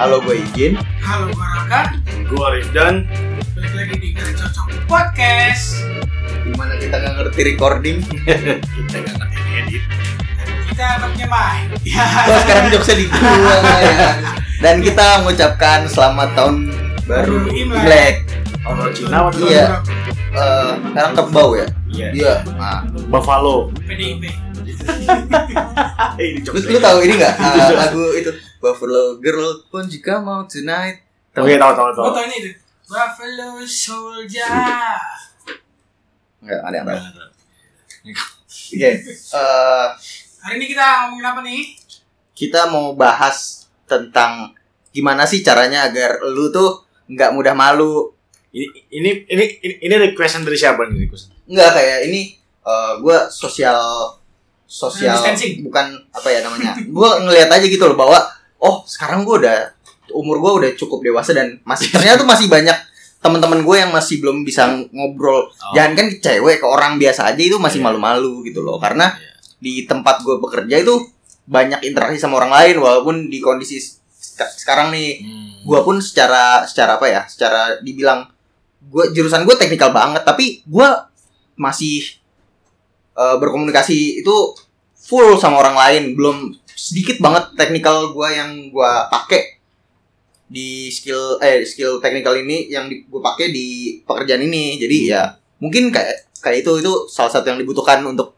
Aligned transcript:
Halo 0.00 0.16
gue 0.24 0.40
Ijin. 0.40 0.80
Halo 1.04 1.28
gue 1.28 1.44
Raka, 1.44 1.92
Gue 2.24 2.46
Rifdan. 2.56 3.04
balik 3.52 3.72
lagi 3.76 3.94
di 4.00 4.08
Gak 4.16 4.32
Cocok 4.32 4.88
Podcast 4.88 5.84
Gimana 6.40 6.72
kita 6.80 6.96
nggak 6.96 7.14
ngerti 7.20 7.40
recording? 7.44 7.96
Kita 8.80 8.96
nggak 8.96 9.14
ngerti 9.20 9.40
edit. 9.60 9.82
Kita 10.72 10.84
anaknya 10.96 11.26
main 11.28 11.68
Oh 12.24 12.36
sekarang 12.40 12.72
jokesnya 12.72 12.96
di 12.96 13.06
gua 13.12 13.56
ya. 13.60 14.10
Dan 14.64 14.80
kita 14.80 15.20
mengucapkan 15.20 15.84
selamat 15.84 16.32
tahun 16.32 16.54
baru 17.04 17.36
Baru 17.36 17.52
Imlek. 17.52 17.84
Imlek. 17.84 18.16
Orang 18.64 18.88
Cina 18.96 19.28
atau 19.28 19.44
Iya. 19.44 19.64
Eh, 20.32 20.72
sekarang 20.80 21.12
kerbau 21.12 21.50
ya? 21.52 21.66
Iya. 21.92 22.08
Iya. 22.16 22.34
Nah, 22.56 22.88
Buffalo. 23.12 23.68
PDIP 23.84 24.32
ini 26.20 26.40
lu, 26.42 26.58
lu 26.60 26.78
tahu 26.78 26.98
ini 27.02 27.14
nggak 27.16 27.34
eh, 27.34 27.74
lagu 27.80 28.04
itu 28.12 28.30
Buffalo 28.58 29.16
Girl 29.18 29.64
pun 29.66 29.84
jika 29.84 30.18
mau 30.18 30.44
tonight. 30.44 31.00
Tahu 31.30 31.46
ya, 31.46 31.56
tahu 31.56 31.72
tahu 31.72 31.88
tahu. 31.92 32.04
Gue 32.04 32.12
tau 32.12 32.24
ini 32.26 32.36
tuh 32.42 32.54
Buffalo 32.86 33.48
Soldier 33.64 34.98
Enggak 36.40 36.60
ada 36.60 36.74
yang 36.74 36.86
tahu. 36.86 36.98
Oke. 38.70 38.90
eh, 38.90 39.86
Hari 40.40 40.54
ini 40.56 40.66
kita 40.66 40.84
ngomongin 41.04 41.26
apa 41.26 41.40
nih? 41.42 41.62
kita 42.32 42.72
mau 42.72 42.96
bahas 42.96 43.68
tentang 43.84 44.56
gimana 44.88 45.28
sih 45.28 45.44
caranya 45.44 45.84
agar 45.84 46.24
lu 46.24 46.48
tuh 46.48 46.80
nggak 47.06 47.30
mudah 47.30 47.52
malu 47.52 48.16
Ini 48.48 48.64
ini 48.90 49.10
ini 49.28 49.44
ini, 49.60 49.74
ini 49.78 49.94
requestan 50.00 50.42
dari 50.42 50.56
siapa 50.56 50.82
nih 50.82 51.04
requestan? 51.04 51.36
nggak 51.44 51.70
kayak 51.70 51.98
ini 52.08 52.34
eh 52.60 52.92
gue 52.98 53.18
sosial 53.28 53.76
sosial 54.70 55.12
Distancing. 55.12 55.66
bukan 55.66 55.82
apa 56.08 56.28
ya 56.28 56.40
namanya 56.40 56.78
gue 56.78 57.10
ngelihat 57.20 57.50
aja 57.50 57.66
gitu 57.66 57.84
loh 57.84 57.98
bahwa 57.98 58.22
oh 58.56 58.86
sekarang 58.86 59.26
gue 59.26 59.34
udah 59.36 59.74
umur 60.12 60.38
gue 60.38 60.52
udah 60.56 60.70
cukup 60.76 61.02
dewasa 61.02 61.30
dan 61.32 61.58
masih 61.62 61.90
ternyata 61.90 62.22
tuh 62.22 62.28
masih 62.28 62.46
banyak 62.46 62.78
teman-teman 63.18 63.60
gue 63.60 63.76
yang 63.76 63.90
masih 63.90 64.18
belum 64.18 64.42
bisa 64.42 64.64
ngobrol 64.88 65.50
Oh. 65.50 65.72
jangan 65.72 65.92
kan 65.92 66.06
ke 66.08 66.18
cewek 66.18 66.56
ke 66.56 66.66
orang 66.66 66.96
biasa 66.96 67.28
aja 67.28 67.42
itu 67.42 67.58
masih 67.58 67.78
Iya. 67.78 67.86
malu-malu 67.86 68.42
gitu 68.42 68.60
loh 68.60 68.78
karena 68.78 69.10
Iya. 69.10 69.30
di 69.58 69.72
tempat 69.84 70.22
gue 70.22 70.38
bekerja 70.38 70.76
itu 70.78 70.94
banyak 71.44 71.82
interaksi 71.82 72.16
sama 72.16 72.38
orang 72.38 72.54
lain 72.54 72.76
walaupun 72.78 73.26
di 73.26 73.38
kondisi 73.38 73.76
sek- 73.76 74.54
sekarang 74.56 74.88
nih 74.88 75.18
Hmm. 75.18 75.50
gue 75.62 75.80
pun 75.80 75.98
secara 75.98 76.62
secara 76.64 76.94
apa 76.94 77.06
ya 77.06 77.22
secara 77.24 77.76
dibilang 77.78 78.22
gue 78.82 79.04
jurusan 79.10 79.42
gue 79.42 79.54
teknikal 79.54 79.90
banget 79.90 80.22
tapi 80.22 80.62
gue 80.62 80.88
masih 81.54 82.19
eh, 83.20 83.36
berkomunikasi 83.36 84.24
itu 84.24 84.36
full 84.96 85.36
sama 85.36 85.60
orang 85.60 85.76
lain 85.76 86.02
belum 86.16 86.56
sedikit 86.72 87.20
banget 87.20 87.52
teknikal 87.60 88.16
gue 88.16 88.28
yang 88.32 88.72
gue 88.72 88.92
pakai 89.12 89.60
di 90.50 90.88
skill 90.90 91.36
eh 91.38 91.62
skill 91.62 92.00
teknikal 92.00 92.34
ini 92.34 92.72
yang 92.72 92.88
gue 92.88 93.20
pakai 93.22 93.52
di 93.52 94.00
pekerjaan 94.02 94.42
ini 94.42 94.80
jadi 94.80 94.98
ya 95.04 95.22
mungkin 95.60 95.92
kayak 95.92 96.32
kayak 96.40 96.64
itu 96.64 96.80
itu 96.80 96.92
salah 97.06 97.28
satu 97.30 97.52
yang 97.52 97.60
dibutuhkan 97.60 98.00
untuk 98.02 98.34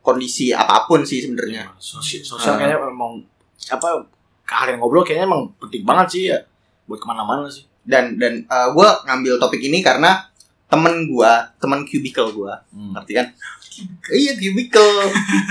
kondisi 0.00 0.50
apa 0.56 0.88
pun 0.88 1.04
sih 1.04 1.20
sebenarnya 1.20 1.68
Sosial, 1.76 2.24
sosial 2.24 2.56
Ah. 2.56 2.58
kayaknya 2.58 2.76
emang 2.80 3.20
apa 3.68 3.88
kalian 4.48 4.80
ngobrol 4.80 5.04
kayaknya 5.04 5.28
emang 5.28 5.52
penting 5.60 5.84
banget 5.84 6.06
sih 6.08 6.22
ya 6.32 6.38
buat 6.88 6.96
ke 6.96 7.06
mana-mana 7.06 7.44
sih. 7.52 7.68
dan 7.84 8.16
dan 8.16 8.48
gue 8.48 8.88
ngambil 9.04 9.36
topik 9.36 9.60
ini 9.60 9.84
karena 9.84 10.24
temen 10.68 11.08
gue 11.08 11.32
temen 11.58 11.80
cubicle 11.88 12.28
gue 12.32 12.52
Hmm. 12.72 12.92
ngerti 12.94 13.12
kan? 13.16 13.26
Iya 14.12 14.32
cubicle. 14.36 14.92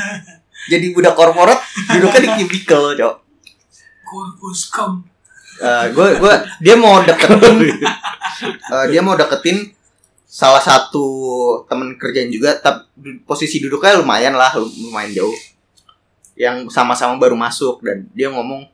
Jadi 0.71 0.85
budak 0.93 1.15
korporat 1.17 1.59
duduknya 1.89 2.19
di 2.21 2.29
cubicle 2.43 2.93
cok. 2.95 3.15
Corpus 4.07 4.71
Com 4.71 5.03
gue 5.89 6.07
gue 6.21 6.33
dia 6.61 6.75
mau 6.77 7.01
deketin 7.01 7.57
eh, 8.73 8.85
dia 8.93 9.01
mau 9.01 9.17
deketin 9.17 9.73
salah 10.27 10.61
satu 10.61 11.05
temen 11.65 11.97
kerjaan 11.97 12.29
juga 12.29 12.53
tapi 12.61 13.17
posisi 13.25 13.57
duduknya 13.57 13.97
lumayan 13.97 14.37
lah 14.37 14.53
lumayan 14.57 15.11
jauh. 15.17 15.37
Yang 16.37 16.69
sama-sama 16.69 17.17
baru 17.17 17.33
masuk 17.33 17.81
dan 17.81 18.05
dia 18.13 18.29
ngomong 18.29 18.69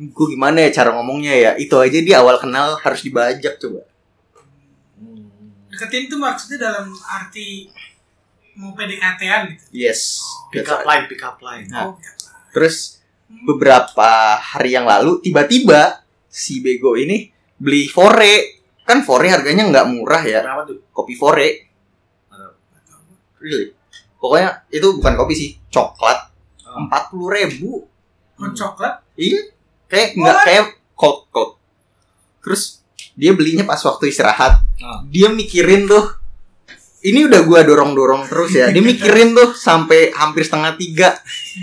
gue 0.00 0.26
gimana 0.32 0.64
ya 0.64 0.70
cara 0.72 0.96
ngomongnya 0.96 1.34
ya? 1.36 1.50
Itu 1.60 1.76
aja 1.76 1.98
dia 2.00 2.24
awal 2.24 2.40
kenal 2.40 2.80
harus 2.80 3.04
dibajak 3.04 3.60
coba. 3.60 3.84
Deketin 5.76 6.08
tuh 6.08 6.16
maksudnya 6.16 6.72
dalam 6.72 6.88
arti 7.04 7.68
Mau 8.56 8.72
PDKT-an 8.72 9.52
gitu 9.52 9.64
yes 9.84 10.24
Pick 10.48 10.72
up 10.72 10.88
line, 10.88 11.04
pick 11.04 11.20
up 11.20 11.36
line. 11.44 11.68
Nah. 11.68 11.92
Oh. 11.92 11.94
Terus 12.54 13.02
beberapa 13.28 14.38
hari 14.38 14.72
yang 14.72 14.88
lalu 14.88 15.20
tiba-tiba 15.20 16.00
si 16.30 16.64
bego 16.64 16.96
ini 16.96 17.28
beli 17.60 17.90
fore. 17.90 18.64
Kan 18.86 19.02
fore 19.02 19.28
harganya 19.28 19.66
nggak 19.66 19.86
murah 19.90 20.22
ya. 20.22 20.40
Kenapa 20.46 20.62
tuh? 20.64 20.78
Kopi 20.94 21.14
fore. 21.18 21.48
Really? 23.36 23.76
Pokoknya 24.16 24.64
itu 24.72 24.88
bukan 24.96 25.14
kopi 25.14 25.34
sih, 25.36 25.50
coklat. 25.68 26.18
Oh. 26.64 26.86
Empat 26.86 27.12
puluh 27.12 27.30
ribu. 27.34 27.84
Hot 28.40 28.52
coklat 28.56 29.04
Iya. 29.16 29.52
Kayak 29.86 30.08
nggak 30.18 30.36
kayak 30.44 30.64
cold 30.98 31.28
cold. 31.30 31.50
Terus 32.42 32.82
dia 33.14 33.32
belinya 33.36 33.62
pas 33.62 33.78
waktu 33.80 34.10
istirahat. 34.10 34.65
Ah. 34.82 35.00
Dia 35.08 35.28
mikirin 35.30 35.88
tuh. 35.88 36.04
Ini 37.06 37.30
udah 37.30 37.46
gua 37.46 37.62
dorong-dorong 37.62 38.26
terus 38.26 38.50
ya. 38.50 38.66
Dia 38.74 38.82
mikirin 38.82 39.30
tuh 39.30 39.54
sampai 39.54 40.10
hampir 40.10 40.42
setengah 40.42 40.74
tiga, 40.74 41.14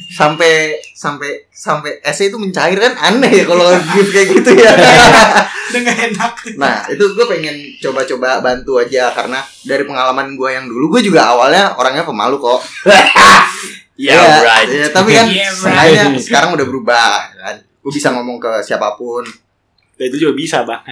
sampai 0.07 0.79
sampai 0.95 1.51
sampai 1.51 1.99
es 1.99 2.15
itu 2.23 2.39
mencair 2.39 2.79
kan 2.79 2.95
aneh 3.11 3.43
ya 3.43 3.43
kalau 3.43 3.67
gift 3.91 4.15
kayak 4.15 4.27
gitu 4.39 4.49
ya. 4.55 4.71
Gak 5.73 5.99
enak 6.13 6.33
Nah 6.55 6.85
itu 6.87 7.01
gue 7.17 7.25
pengen 7.27 7.55
coba-coba 7.81 8.39
bantu 8.39 8.77
aja 8.79 9.09
karena 9.11 9.41
dari 9.65 9.83
pengalaman 9.83 10.37
gue 10.37 10.49
yang 10.53 10.69
dulu 10.69 10.95
gue 10.95 11.11
juga 11.11 11.33
awalnya 11.33 11.75
orangnya 11.75 12.07
pemalu 12.07 12.39
kok. 12.39 12.59
Yeah, 13.93 14.17
Iya, 14.17 14.41
right. 14.41 14.69
iya, 14.73 14.87
tapi 14.89 15.13
kan 15.13 15.29
Yeah, 15.29 15.53
right. 15.69 16.17
sekarang 16.17 16.57
udah 16.57 16.65
berubah 16.65 17.29
kan. 17.37 17.61
Gue 17.77 17.93
bisa 17.93 18.09
ngomong 18.09 18.41
ke 18.41 18.49
siapa 18.65 18.97
pun. 18.97 19.21
Ya, 20.03 20.11
itu 20.11 20.19
juga 20.19 20.33
bisa 20.35 20.67
bang. 20.67 20.83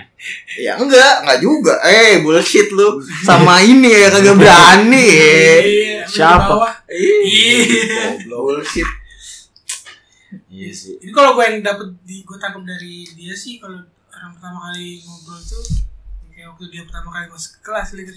Ya 0.56 0.80
enggak, 0.80 1.28
enggak 1.28 1.40
juga. 1.44 1.76
Eh, 1.84 2.24
bullshit 2.24 2.72
lu. 2.72 3.04
Sama 3.28 3.60
ini 3.60 3.92
ya 3.92 4.08
kagak 4.08 4.40
berani. 4.40 5.04
Iya, 5.04 6.08
di 6.08 6.16
Siapa? 6.16 6.56
Iya 6.88 8.24
Bullshit. 8.24 8.88
Iya 10.48 10.72
sih. 10.72 10.96
Ini 11.04 11.12
kalau 11.12 11.36
gue 11.36 11.44
yang 11.44 11.60
dapet 11.60 11.92
di 12.08 12.24
gue 12.24 12.38
tangkap 12.40 12.64
dari 12.64 13.04
dia 13.20 13.36
sih 13.36 13.60
kalau 13.60 13.84
orang 14.16 14.32
pertama 14.40 14.72
kali 14.72 15.04
ngobrol 15.04 15.44
tuh 15.44 15.64
kayak 16.32 16.48
waktu 16.56 16.66
dia 16.72 16.82
pertama 16.88 17.12
kali 17.12 17.28
masuk 17.28 17.60
ke 17.60 17.68
kelas 17.68 17.88
gitu. 17.92 18.14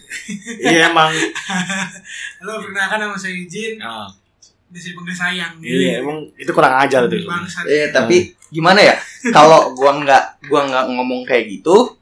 Iya 0.62 0.94
emang. 0.94 1.10
Halo 2.38 2.62
perkenalkan 2.62 2.98
nama 3.02 3.18
saya 3.18 3.34
Jin, 3.50 3.82
Ah, 3.82 4.14
bisa 4.74 4.90
dipanggil 4.90 5.14
sayang. 5.14 5.54
iya 5.62 6.02
emang 6.02 6.26
itu 6.34 6.50
kurang 6.50 6.74
ajar 6.82 7.06
tuh. 7.06 7.22
Bangsat. 7.22 7.62
Eh, 7.64 7.94
tapi 7.94 8.34
gimana 8.50 8.82
ya? 8.82 8.98
Kalau 9.30 9.70
gua 9.72 9.94
nggak 10.02 10.50
gua 10.50 10.66
nggak 10.66 10.84
ngomong 10.90 11.22
kayak 11.22 11.46
gitu, 11.46 11.94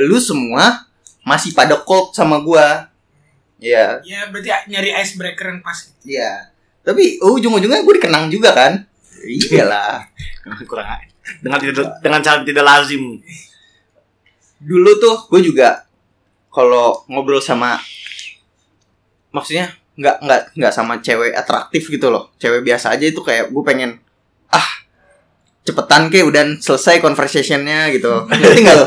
lu 0.00 0.16
semua 0.16 0.88
masih 1.20 1.52
pada 1.52 1.76
cold 1.84 2.16
sama 2.16 2.40
gua. 2.40 2.88
Iya, 3.60 4.00
Ya 4.04 4.28
berarti 4.28 4.48
nyari 4.68 4.96
icebreaker 4.96 5.52
yang 5.52 5.60
pas. 5.60 5.92
iya. 6.02 6.48
Tapi 6.84 7.16
ujung-ujungnya 7.16 7.80
gue 7.80 7.94
dikenang 7.96 8.28
juga 8.28 8.52
kan? 8.52 8.84
Iyalah. 9.24 10.04
kurang 10.68 10.84
ajar. 10.84 11.08
Dengan 11.40 11.58
tidak 11.60 11.88
dengan 12.04 12.20
cara 12.20 12.44
tidak 12.44 12.60
lazim. 12.60 13.24
Dulu 14.60 14.90
tuh 15.00 15.16
gue 15.32 15.40
juga 15.48 15.88
kalau 16.52 17.04
ngobrol 17.08 17.40
sama 17.40 17.80
maksudnya 19.28 19.72
nggak 19.94 20.16
nggak 20.26 20.40
nggak 20.58 20.72
sama 20.74 20.98
cewek 20.98 21.32
atraktif 21.34 21.86
gitu 21.90 22.10
loh. 22.10 22.34
Cewek 22.38 22.66
biasa 22.66 22.94
aja 22.94 23.06
itu 23.06 23.20
kayak 23.22 23.50
gue 23.54 23.62
pengen 23.62 23.98
ah 24.50 24.68
cepetan 25.64 26.10
ke 26.10 26.22
udah 26.26 26.58
selesai 26.58 26.98
conversationnya 26.98 27.90
gitu. 27.94 28.24
Ngerti 28.30 28.60
nggak 28.64 28.76
lo? 28.78 28.86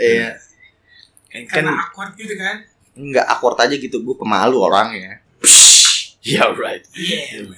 Iya. 0.00 0.30
Kan, 1.30 1.42
Karena 1.46 1.72
awkward 1.78 2.12
gitu 2.18 2.34
kan. 2.34 2.66
nggak 2.90 3.26
awkward 3.32 3.56
aja 3.62 3.78
gitu 3.78 4.02
gue 4.02 4.14
pemalu 4.18 4.60
orangnya 4.60 5.22
Iya 6.20 6.52
right. 6.58 6.84
Iya. 6.92 7.48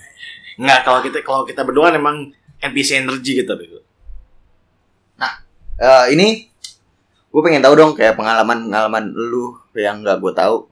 Nggak 0.60 0.80
kalau 0.86 1.00
kita 1.02 1.18
kalau 1.24 1.42
kita 1.48 1.64
berdua 1.64 1.90
emang 1.90 2.30
NPC 2.62 3.02
energi 3.02 3.42
gitu 3.42 3.50
bego. 3.58 3.82
Eh, 5.82 6.06
ini 6.14 6.46
gue 7.32 7.42
pengen 7.42 7.58
tahu 7.58 7.74
dong 7.74 7.92
kayak 7.98 8.14
pengalaman 8.14 8.70
pengalaman 8.70 9.04
lu 9.10 9.56
yang 9.74 9.98
nggak 10.04 10.22
gue 10.22 10.30
tahu 10.30 10.70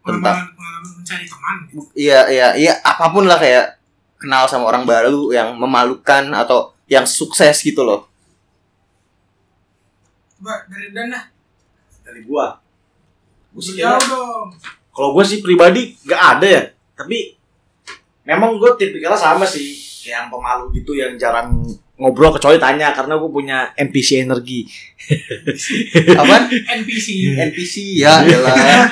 tentang 0.00 0.48
Pengalaman, 0.56 0.82
mencari 0.96 1.24
teman. 1.28 1.56
iya 1.92 2.20
iya 2.28 2.48
iya 2.56 2.72
apa 2.80 3.12
pun 3.12 3.24
lah 3.24 3.36
kayak 3.36 3.76
kenal 4.16 4.44
sama 4.44 4.68
orang 4.68 4.84
baru 4.84 5.28
yang 5.30 5.56
memalukan 5.56 6.32
atau 6.32 6.72
yang 6.86 7.04
sukses 7.04 7.60
gitu 7.60 7.84
loh 7.84 8.08
Coba 10.40 10.64
dari 10.72 10.88
Dan 10.90 11.12
lah. 11.12 11.28
Dari 12.00 12.24
gua. 12.24 12.56
Beliau 13.52 14.00
dong. 14.00 14.48
Kalau 14.88 15.12
gue 15.12 15.20
sih 15.20 15.44
pribadi 15.44 15.92
nggak 16.00 16.22
ada 16.36 16.46
ya. 16.48 16.62
Tapi 16.96 17.36
memang 18.24 18.56
gue 18.56 18.70
tipikalnya 18.80 19.20
sama 19.20 19.44
sih. 19.44 19.76
Kayak 20.00 20.16
yang 20.16 20.26
pemalu 20.32 20.64
gitu 20.80 20.96
yang 20.96 21.12
jarang 21.20 21.60
ngobrol 22.00 22.32
kecuali 22.32 22.56
tanya 22.56 22.96
karena 22.96 23.20
gue 23.20 23.30
punya 23.30 23.58
NPC 23.76 24.24
energi. 24.24 24.64
Apaan? 26.20 26.48
NPC 26.48 27.36
NPC 27.36 28.00
ya 28.00 28.24
elah. 28.24 28.88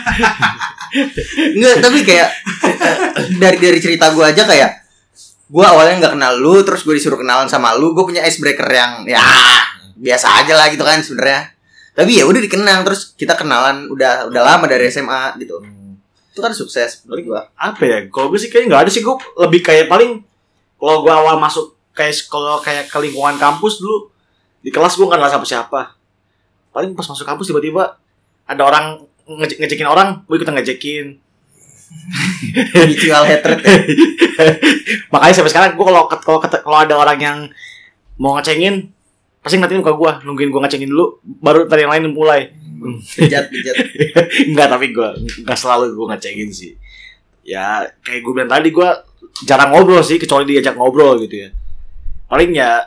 Enggak, 1.56 1.76
tapi 1.80 2.04
kayak 2.04 2.28
dari 3.40 3.56
dari 3.56 3.80
cerita 3.80 4.12
gue 4.12 4.24
aja 4.28 4.44
kayak 4.44 4.84
gue 5.48 5.64
awalnya 5.64 6.04
nggak 6.04 6.14
kenal 6.20 6.36
lu, 6.36 6.60
terus 6.60 6.84
gue 6.84 6.92
disuruh 6.92 7.16
kenalan 7.16 7.48
sama 7.48 7.72
lu, 7.72 7.96
gue 7.96 8.04
punya 8.04 8.20
icebreaker 8.28 8.68
yang 8.68 9.08
ya 9.08 9.24
biasa 9.96 10.44
aja 10.44 10.52
lah 10.52 10.68
gitu 10.68 10.84
kan 10.84 11.00
sebenarnya. 11.00 11.56
Tapi 11.96 12.20
ya 12.20 12.28
udah 12.28 12.38
dikenang 12.44 12.84
terus 12.84 13.16
kita 13.16 13.32
kenalan 13.34 13.88
udah 13.88 14.28
udah 14.28 14.42
lama 14.44 14.68
dari 14.68 14.92
SMA 14.92 15.40
gitu. 15.40 15.64
Itu 16.36 16.44
kan 16.44 16.52
sukses 16.52 17.08
menurut 17.08 17.24
gue. 17.24 17.40
Apa 17.56 17.82
ya? 17.88 17.98
Kalau 18.12 18.28
gue 18.28 18.36
sih 18.36 18.52
kayaknya 18.52 18.76
nggak 18.76 18.82
ada 18.84 18.90
sih 18.92 19.00
gue 19.00 19.16
lebih 19.40 19.64
kayak 19.64 19.88
paling 19.88 20.20
kalau 20.76 21.00
gue 21.02 21.10
awal 21.10 21.40
masuk 21.40 21.77
kayak 21.98 22.14
kalau 22.30 22.62
kayak 22.62 22.86
ke 22.86 22.98
lingkungan 23.02 23.34
kampus 23.34 23.82
dulu 23.82 24.14
di 24.62 24.70
kelas 24.70 24.94
gue 24.94 25.02
nggak 25.02 25.18
kenal 25.18 25.30
siapa 25.30 25.46
siapa. 25.46 25.80
Paling 26.70 26.94
pas 26.94 27.06
masuk 27.10 27.26
kampus 27.26 27.50
tiba-tiba 27.50 27.98
ada 28.46 28.62
orang 28.62 29.02
nge 29.26 29.58
ngejekin 29.58 29.88
orang, 29.90 30.22
gue 30.24 30.34
ikutan 30.38 30.54
ngejekin. 30.54 31.18
Mutual 32.88 33.24
hatred. 33.26 33.58
ya. 33.64 33.76
Makanya 35.12 35.34
sampai 35.34 35.50
sekarang 35.50 35.70
gue 35.74 35.86
kalau 35.88 36.06
kalau 36.06 36.38
kalau 36.38 36.78
ada 36.78 36.94
orang 36.94 37.18
yang 37.18 37.38
mau 38.20 38.38
ngecengin 38.38 38.94
pasti 39.42 39.56
ngeliatin 39.56 39.80
muka 39.80 39.94
gue 39.94 40.10
nungguin 40.26 40.50
gue 40.50 40.60
ngecengin 40.60 40.90
dulu 40.90 41.22
baru 41.40 41.64
tadi 41.64 41.86
yang 41.86 41.92
lain 41.94 42.12
mulai 42.12 42.52
Bejat 43.18 43.50
bejat. 43.50 43.74
Enggak 44.50 44.68
tapi 44.70 44.94
gue 44.94 45.08
nggak 45.42 45.58
selalu 45.58 45.98
gue 45.98 46.06
ngecengin 46.14 46.50
sih 46.54 46.72
ya 47.48 47.88
kayak 48.04 48.20
gue 48.22 48.32
bilang 48.34 48.50
tadi 48.50 48.68
gue 48.70 48.88
jarang 49.48 49.72
ngobrol 49.72 50.04
sih 50.04 50.20
kecuali 50.20 50.44
diajak 50.46 50.76
ngobrol 50.76 51.16
gitu 51.24 51.48
ya 51.48 51.50
paling 52.28 52.52
ya 52.52 52.84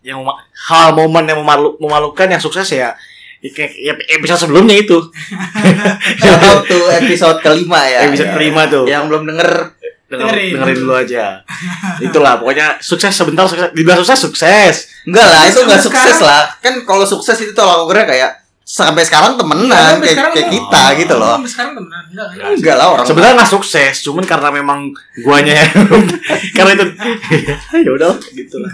yang 0.00 0.20
hal 0.62 0.92
momen 0.92 1.24
yang 1.24 1.40
memalu, 1.40 1.74
memalukan 1.78 2.28
yang 2.28 2.38
sukses 2.38 2.68
ya 2.68 2.92
ya 3.40 3.50
kayak 3.50 3.72
ya 3.74 3.92
episode 4.14 4.40
sebelumnya 4.42 4.76
itu 4.76 4.96
to 6.64 6.76
episode 6.94 7.40
kelima 7.40 7.80
ya. 7.82 8.04
episode 8.04 8.28
Ya. 8.28 8.34
kelima 8.34 8.62
tuh 8.66 8.84
Yang 8.84 9.02
belum 9.06 9.22
denger 9.26 9.50
Denger- 10.04 10.30
Dengerin. 10.30 10.50
dengerin 10.54 10.76
dulu 10.78 10.94
aja 10.94 11.24
itulah 12.06 12.36
pokoknya 12.36 12.76
sukses 12.78 13.10
sebentar 13.10 13.44
sukses 13.44 13.72
dibilang 13.72 13.98
sukses 13.98 14.20
sukses 14.22 14.74
Enggak 15.04 15.26
lah, 15.26 15.42
itu 15.44 15.60
enggak 15.60 15.80
sukses 15.80 16.16
lah. 16.18 16.48
Kan 16.60 16.80
kalau 16.82 17.04
sukses 17.04 17.36
itu 17.38 17.52
tolak 17.52 17.84
ukurnya 17.84 18.04
kayak 18.06 18.30
sampai 18.64 19.04
sekarang 19.04 19.36
temenan 19.36 19.68
Iya, 19.68 19.92
sampai 19.92 20.00
kayak, 20.00 20.16
sekarang 20.16 20.32
kayak 20.32 20.50
kita 20.56 20.82
gitu 21.04 21.14
loh. 21.20 21.36
Sampai 21.36 21.52
sekarang 21.52 21.72
temenan 21.76 22.04
enggak? 22.08 22.28
Enggak 22.56 22.76
lah 22.80 22.86
orang. 22.96 23.06
sebenarnya 23.06 23.34
nggak 23.36 23.52
sukses 23.52 23.94
cuman 24.00 24.24
karena 24.24 24.48
memang 24.48 24.80
guanya 25.20 25.52
karena 26.56 26.70
itu 26.72 26.84
ya 27.84 27.90
udah 27.92 28.16
gitu 28.32 28.56
lah 28.64 28.72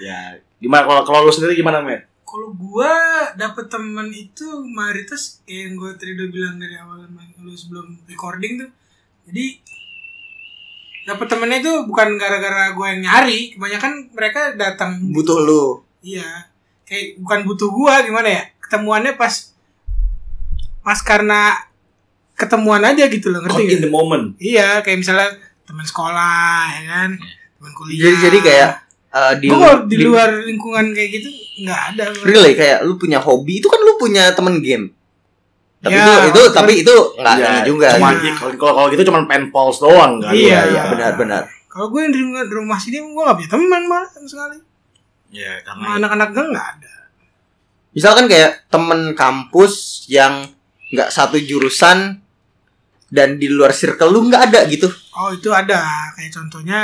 ya 0.00 0.40
gimana 0.56 0.88
kalau 0.88 1.02
kalau 1.04 1.28
lu 1.28 1.32
sendiri 1.32 1.52
gimana 1.52 1.84
men 1.84 2.00
Kalau 2.24 2.50
gua 2.56 2.90
dapet 3.38 3.70
temen 3.70 4.10
itu 4.10 4.42
mayoritas 4.66 5.44
kayak 5.46 5.70
yang 5.70 5.74
gua 5.78 5.94
tadi 5.94 6.18
udah 6.18 6.28
bilang 6.32 6.54
dari 6.58 6.74
awal 6.74 7.06
lu 7.38 7.54
sebelum 7.54 7.94
recording 8.10 8.58
tuh. 8.58 8.70
Jadi 9.30 9.62
dapet 11.06 11.30
temennya 11.30 11.62
itu 11.62 11.72
bukan 11.86 12.18
gara-gara 12.18 12.74
gua 12.74 12.90
yang 12.90 13.06
nyari, 13.06 13.54
kebanyakan 13.54 14.10
mereka 14.10 14.50
datang 14.58 15.14
butuh 15.14 15.46
lu. 15.46 15.86
Iya. 16.02 16.50
Kayak 16.82 17.22
bukan 17.22 17.40
butuh 17.46 17.70
gua 17.70 18.02
gimana 18.02 18.26
ya? 18.26 18.42
Ketemuannya 18.64 19.14
pas 19.14 19.52
pas 20.80 20.98
karena 20.98 21.54
ketemuan 22.34 22.82
aja 22.82 23.06
gitu 23.06 23.28
loh, 23.28 23.40
ngerti 23.40 23.54
Caught 23.54 23.64
in 23.64 23.70
nggak? 23.70 23.82
the 23.82 23.90
moment 23.90 24.24
Iya, 24.36 24.80
kayak 24.80 24.98
misalnya 24.98 25.28
teman 25.62 25.82
sekolah, 25.82 26.60
ya 26.68 26.82
kan? 26.86 27.10
Teman 27.56 27.72
kuliah. 27.72 28.00
Jadi 28.02 28.16
jadi 28.20 28.38
kayak 28.40 28.70
eh, 29.10 29.32
di, 29.38 29.46
Gua 29.46 29.70
di 29.82 29.96
luar 29.98 30.28
lingkungan 30.42 30.90
kayak 30.90 31.10
gitu 31.14 31.28
nggak 31.62 31.80
ada. 31.92 32.04
really 32.22 32.52
kayak 32.52 32.82
lu 32.82 32.96
punya 32.96 33.16
hobi 33.16 33.62
itu 33.62 33.66
kan 33.66 33.78
lu 33.78 33.94
punya 33.94 34.32
temen 34.32 34.58
game. 34.58 34.90
Tapi 35.78 35.92
Ya, 35.92 36.24
itu 36.24 36.32
itu 36.32 36.42
tapi 36.50 36.72
itu 36.80 36.94
enggak 37.14 37.36
Ya, 37.36 37.48
ini 37.50 37.60
juga. 37.62 37.88
cuma 37.92 38.16
gitu. 38.16 38.32
kalau 38.34 38.56
kalau 38.56 38.72
kalau 38.74 38.88
gitu 38.88 39.02
cuma 39.04 39.20
pen 39.24 39.48
pals 39.48 39.78
doang 39.78 40.16
kan 40.18 40.32
Iya, 40.32 40.60
iya 40.66 40.82
benar 40.88 41.12
benar. 41.14 41.42
Kalau 41.66 41.86
gue 41.88 42.00
yang 42.00 42.10
di 42.10 42.20
rumah, 42.20 42.42
di 42.42 42.54
rumah 42.54 42.78
sini 42.78 42.98
gue 42.98 43.18
gak 43.20 43.34
punya 43.34 43.50
teman 43.50 43.82
malah 43.84 44.08
sama 44.08 44.24
sekali. 44.24 44.56
ya 45.28 45.50
karena 45.60 45.98
anak-anak 45.98 46.28
gue 46.30 46.44
gak 46.48 46.68
ada. 46.72 46.94
Misalkan 47.94 48.26
kayak 48.26 48.66
temen 48.68 49.14
kampus 49.14 50.04
yang 50.06 50.50
nggak 50.90 51.08
satu 51.08 51.38
jurusan 51.38 52.18
dan 53.08 53.38
di 53.38 53.46
luar 53.46 53.70
circle 53.70 54.10
lu 54.10 54.26
nggak 54.26 54.42
ada 54.50 54.60
gitu. 54.66 54.90
Oh 55.14 55.30
itu 55.30 55.48
ada. 55.48 56.10
Kayak 56.12 56.34
contohnya 56.34 56.80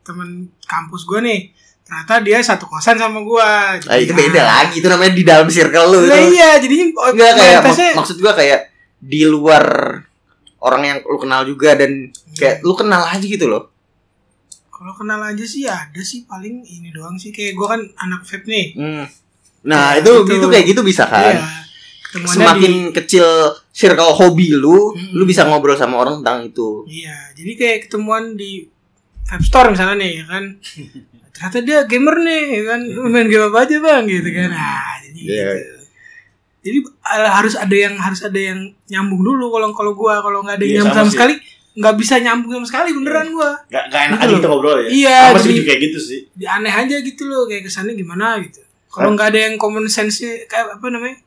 temen 0.00 0.48
kampus 0.64 1.04
gue 1.04 1.20
nih. 1.20 1.40
Ternyata 1.86 2.18
dia 2.18 2.40
satu 2.40 2.66
kosan 2.66 2.96
sama 2.96 3.20
gue. 3.20 3.48
Nah, 3.84 3.96
itu 3.96 4.10
beda 4.10 4.42
lagi 4.42 4.80
itu 4.80 4.88
namanya 4.88 5.12
di 5.12 5.22
dalam 5.22 5.46
circle 5.46 5.86
lu 5.86 5.98
Lah 6.02 6.18
itu. 6.18 6.34
iya 6.34 6.50
jadinya 6.58 6.86
oh, 6.98 7.12
Enggak 7.12 7.32
kayak 7.36 7.60
mak- 7.62 7.94
maksud 7.94 8.16
gua 8.18 8.32
kayak 8.34 8.60
di 8.96 9.22
luar 9.22 9.64
orang 10.58 10.82
yang 10.82 10.98
lu 11.04 11.18
kenal 11.20 11.46
juga 11.46 11.76
dan 11.76 12.10
kayak 12.34 12.64
lu 12.64 12.74
kenal 12.74 13.04
aja 13.04 13.22
gitu 13.22 13.46
loh. 13.46 13.70
Kalau 14.66 14.92
kenal 14.92 15.20
aja 15.22 15.44
sih 15.44 15.64
ada 15.64 16.02
sih 16.02 16.26
paling 16.26 16.64
ini 16.64 16.90
doang 16.90 17.16
sih. 17.16 17.30
Kayak 17.30 17.54
gue 17.54 17.66
kan 17.68 17.80
anak 18.02 18.24
vape 18.24 18.44
nih. 18.44 18.66
Hmm. 18.74 19.04
Nah, 19.66 19.92
Ya, 19.92 20.00
itu 20.00 20.12
gitu. 20.22 20.32
itu 20.36 20.46
kayak 20.46 20.64
gitu 20.66 20.80
bisa 20.80 21.04
kan. 21.04 21.34
Iya. 21.34 21.42
Semakin 22.24 22.72
di- 22.86 22.92
kecil 22.94 23.26
circle 23.68 24.14
hobi 24.14 24.50
lu, 24.50 24.90
Mm-mm. 24.90 25.12
lu 25.12 25.24
bisa 25.24 25.44
ngobrol 25.44 25.74
sama 25.74 25.98
orang 25.98 26.22
tentang 26.22 26.46
itu. 26.46 26.86
Iya, 26.86 27.34
jadi 27.34 27.52
kayak 27.52 27.78
ketemuan 27.84 28.32
di 28.32 28.64
vape 29.22 29.42
store 29.42 29.68
misalnya 29.68 29.98
nih, 29.98 30.12
ya 30.16 30.24
kan. 30.26 30.44
Ternyata 31.34 31.58
dia 31.60 31.78
gamer 31.84 32.16
nih, 32.18 32.42
ya 32.54 32.62
kan. 32.66 32.80
Main 33.06 33.26
game 33.26 33.44
apa 33.44 33.58
aja 33.60 33.76
bang, 33.76 34.04
gitu 34.06 34.28
kan. 34.30 34.48
Nah, 34.48 34.96
jadi 35.02 35.20
Iya. 35.20 35.48
gitu. 35.52 35.74
Jadi 36.62 36.78
harus 37.06 37.54
ada 37.54 37.76
yang 37.76 37.94
harus 37.94 38.20
ada 38.20 38.34
yang 38.34 38.58
nyambung 38.86 39.22
dulu 39.22 39.52
kalau 39.52 39.70
kalau 39.70 39.92
gua 39.92 40.18
kalau 40.18 40.40
nggak 40.40 40.56
ada 40.56 40.64
yang 40.64 40.72
Iya, 40.72 40.78
nyambung 40.80 40.96
sama 40.96 41.10
sekali 41.12 41.34
nggak 41.76 41.94
bisa 41.94 42.14
nyambung 42.18 42.50
sama 42.52 42.66
sekali 42.66 42.88
beneran 42.90 43.28
gua. 43.30 43.54
gak, 43.66 43.84
gak 43.86 44.02
enak 44.04 44.18
Gitu 44.18 44.26
aja 44.26 44.34
kita 44.34 44.48
ngobrol 44.48 44.76
ya 44.80 44.88
Iya, 44.88 45.18
sama 45.28 45.38
sih 45.38 45.54
kayak 45.60 45.80
gitu 45.84 45.98
sih 46.00 46.20
Di 46.32 46.42
aneh 46.44 46.72
aja 46.72 46.96
gitu 46.98 47.22
loh 47.24 47.44
kayak 47.44 47.62
kesannya 47.62 47.94
gimana 47.94 48.42
gitu. 48.42 48.65
Kalau 48.96 49.12
nggak 49.12 49.28
ada 49.28 49.40
yang 49.50 49.54
common 49.60 49.86
sense 49.92 50.24
kayak 50.48 50.80
apa 50.80 50.86
namanya? 50.88 51.20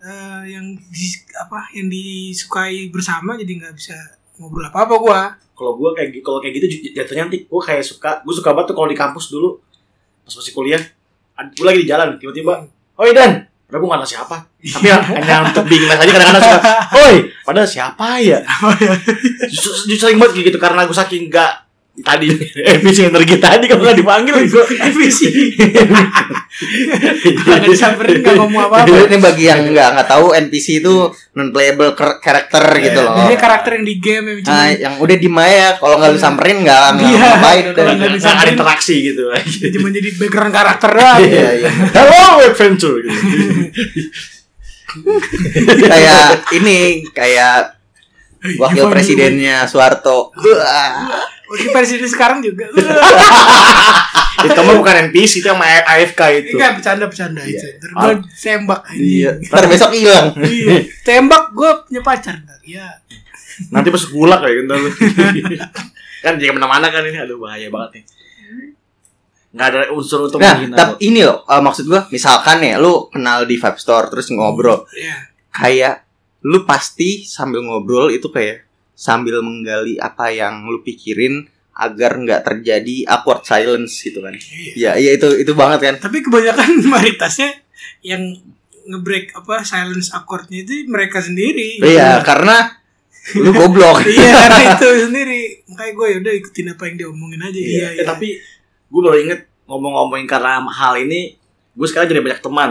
eh, 0.00 0.42
yang 0.56 0.66
di, 0.76 1.08
apa 1.36 1.68
yang 1.76 1.88
disukai 1.92 2.88
bersama 2.88 3.36
jadi 3.36 3.52
nggak 3.60 3.74
bisa 3.76 3.96
ngobrol 4.40 4.64
apa 4.64 4.88
apa 4.88 4.94
gua. 4.96 5.20
kalau 5.52 5.76
gue 5.76 5.90
kayak 5.92 6.24
kalau 6.24 6.40
kayak 6.40 6.56
gitu 6.56 6.66
jatuhnya 6.96 7.28
nanti 7.28 7.44
gue 7.44 7.60
kayak 7.60 7.84
suka 7.84 8.24
gue 8.24 8.32
suka 8.32 8.56
banget 8.56 8.72
tuh 8.72 8.76
kalau 8.80 8.88
di 8.88 8.96
kampus 8.96 9.28
dulu 9.28 9.60
pas 10.24 10.32
masih 10.32 10.56
kuliah 10.56 10.80
gue 11.52 11.64
lagi 11.64 11.84
di 11.84 11.88
jalan 11.88 12.16
tiba-tiba 12.16 12.64
oh 12.96 13.04
Dan 13.12 13.48
Padahal 13.70 13.86
gue 13.86 13.92
gak 13.94 14.00
tahu 14.02 14.10
siapa 14.18 14.36
Tapi 14.58 14.82
ya, 14.90 14.98
hanya 14.98 15.36
untuk 15.46 15.64
bingung 15.70 15.94
aja 15.94 16.10
kadang-kadang 16.10 16.42
suka 16.42 16.72
Oi, 17.06 17.14
padahal 17.46 17.68
siapa 17.70 18.18
ya? 18.18 18.42
Justru 19.54 19.86
justru 19.86 20.10
sering 20.10 20.18
banget 20.18 20.42
gitu 20.42 20.58
Karena 20.58 20.90
gue 20.90 20.96
saking 20.98 21.30
gak 21.30 21.69
Tadi 22.00 22.26
Efisi 22.56 23.04
energi 23.04 23.36
tadi 23.36 23.64
Kalau 23.64 23.82
gak 23.82 23.94
dipanggil 23.94 24.34
gue 24.48 24.64
Efisi. 24.78 25.28
Nggak 27.40 27.60
disamperin 27.64 28.20
nggak 28.20 28.36
ngomong 28.36 28.62
apa-apa. 28.66 29.06
Ini 29.06 29.16
bagi 29.16 29.44
yang 29.46 29.60
nggak 29.66 29.88
nggak 29.94 30.08
tahu 30.08 30.26
NPC 30.34 30.80
itu 30.80 30.94
non 31.32 31.50
playable 31.50 31.92
character 31.94 32.62
gitu 32.76 33.00
loh. 33.00 33.14
Dia 33.22 33.36
karakter 33.36 33.70
yang 33.76 33.84
di 33.84 33.96
game 33.96 34.24
yang 34.26 34.38
cuma 34.42 34.52
Nah, 34.52 34.66
yang 34.70 34.94
udah 34.96 35.16
di 35.16 35.28
Maya 35.28 35.68
kalau 35.74 35.96
nggak 35.96 36.10
lu 36.10 36.18
samperin 36.18 36.58
nggak 36.60 36.84
nggak 36.94 37.06
Iya. 37.06 37.18
ngapain 37.20 37.64
udah. 37.64 37.74
Kalau 37.74 37.90
nggak 37.90 38.00
Gak 38.00 38.06
ada 38.06 38.16
disamperin. 38.16 38.52
interaksi 38.54 38.94
gitu 39.02 39.22
dia 39.30 39.68
cuma 39.70 39.88
jadi 39.88 40.08
background 40.14 40.52
karakter 40.52 40.90
doang. 40.90 41.18
Iya, 41.20 41.48
iya. 41.56 41.70
Hello 41.90 42.22
adventure 42.42 42.96
gitu. 42.98 43.18
kayak 45.80 46.26
ini 46.52 46.76
kayak 47.10 47.78
wakil 48.56 48.88
presidennya 48.88 49.64
Soeharto. 49.64 50.34
Wah. 51.50 51.58
Wakil 51.58 51.68
presiden 51.74 52.06
sekarang 52.06 52.38
juga. 52.38 52.70
Itu 54.46 54.56
mah 54.62 54.72
bukan 54.78 55.10
NPC 55.10 55.42
Itu 55.42 55.50
yang 55.52 55.60
AFK 55.60 56.20
itu 56.32 56.56
Enggak 56.56 56.80
bercanda-bercanda 56.80 57.42
itu. 57.44 57.66
Ntar 57.92 58.16
gue 58.16 58.32
tembak 58.40 58.80
aja. 58.88 58.96
Iya. 58.96 59.30
Ntar 59.50 59.62
besok 59.68 59.90
hilang. 59.92 60.32
Iya. 60.40 60.88
Tembak 61.04 61.52
gue 61.52 61.70
punya 61.84 62.00
pacar 62.00 62.40
ntar. 62.40 62.56
Ya. 62.64 62.88
Nanti 63.68 63.92
masuk 63.92 64.16
gulak 64.16 64.40
kayak 64.40 64.64
gitu 64.64 64.72
Kan 66.24 66.40
dia 66.40 66.48
ke 66.48 66.56
mana-mana 66.56 66.88
kan 66.88 67.04
ini 67.04 67.20
Aduh 67.20 67.36
bahaya 67.36 67.68
banget 67.68 68.00
nih 68.00 68.04
Gak 69.50 69.66
ada 69.74 69.80
unsur 69.92 70.30
untuk 70.30 70.38
Nah, 70.38 70.54
menghina 70.56 70.76
tapi 70.78 71.10
ini 71.10 71.26
loh, 71.26 71.42
eh, 71.42 71.58
maksud 71.58 71.90
gua, 71.90 72.06
misalkan 72.08 72.62
ya, 72.62 72.78
lu 72.78 73.10
kenal 73.10 73.42
di 73.50 73.58
Vibe 73.58 73.82
Store 73.82 74.06
terus 74.06 74.30
ngobrol, 74.30 74.86
Iya. 74.94 75.26
kayak 75.50 76.06
lu 76.46 76.62
pasti 76.62 77.26
sambil 77.26 77.66
ngobrol 77.66 78.14
itu 78.14 78.30
kayak 78.30 78.69
sambil 79.00 79.40
menggali 79.40 79.96
apa 79.96 80.28
yang 80.28 80.68
lu 80.68 80.84
pikirin 80.84 81.48
agar 81.72 82.20
nggak 82.20 82.44
terjadi 82.44 83.08
awkward 83.08 83.48
silence 83.48 84.04
gitu 84.04 84.20
kan. 84.20 84.36
Iya. 84.36 84.76
Ya, 84.76 84.92
iya 85.00 85.10
itu 85.16 85.32
itu 85.40 85.56
banget 85.56 85.80
kan. 85.88 85.94
Tapi 86.04 86.20
kebanyakan 86.20 86.84
mayoritasnya 86.92 87.56
yang 88.04 88.36
ngebreak 88.84 89.32
apa 89.32 89.64
silence 89.64 90.12
awkwardnya 90.12 90.68
itu 90.68 90.84
mereka 90.84 91.24
sendiri. 91.24 91.80
Iya, 91.80 92.20
karena 92.20 92.76
lu 93.40 93.56
goblok. 93.56 94.04
Iya 94.12 94.28
karena 94.36 94.60
itu 94.76 94.88
sendiri. 95.08 95.40
Makanya 95.72 95.92
gue 95.96 96.06
yaudah 96.20 96.34
ikutin 96.36 96.66
apa 96.76 96.82
yang 96.92 96.94
dia 97.00 97.08
omongin 97.08 97.40
aja. 97.40 97.56
Iya, 97.56 97.64
Iya, 97.64 97.88
iya. 97.96 98.02
eh, 98.04 98.06
tapi 98.06 98.28
gue 98.90 99.00
baru 99.00 99.16
inget 99.16 99.40
ngomong-ngomongin 99.64 100.28
karena 100.28 100.60
hal 100.68 101.00
ini, 101.00 101.40
gue 101.72 101.86
sekarang 101.88 102.12
jadi 102.12 102.20
banyak 102.20 102.42
teman. 102.44 102.70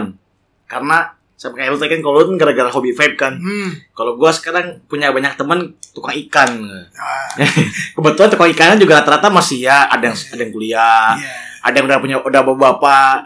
Karena 0.70 1.18
saya 1.40 1.56
kayak 1.56 1.72
lu 1.72 1.80
tadi 1.80 1.96
kan 1.96 2.00
kalau 2.04 2.14
lu 2.20 2.24
kan 2.28 2.36
gara-gara 2.36 2.68
hobi 2.68 2.92
vape 2.92 3.16
kan. 3.16 3.32
Hmm. 3.40 3.72
Kalau 3.96 4.20
gue 4.20 4.28
sekarang 4.28 4.84
punya 4.84 5.08
banyak 5.08 5.40
teman 5.40 5.72
tukang 5.96 6.12
ikan. 6.28 6.68
Ah, 6.92 7.32
Kebetulan 7.96 8.28
tukang 8.28 8.52
ikannya 8.52 8.76
juga 8.76 9.00
rata-rata 9.00 9.32
masih 9.32 9.64
ya 9.64 9.88
ada 9.88 10.12
yang 10.12 10.16
ada 10.16 10.36
yang 10.36 10.52
kuliah, 10.52 11.16
iya. 11.16 11.32
ada 11.64 11.74
yang 11.80 11.86
udah 11.88 11.98
punya 11.98 12.16
udah 12.20 12.40
bapak-bapak, 12.44 13.16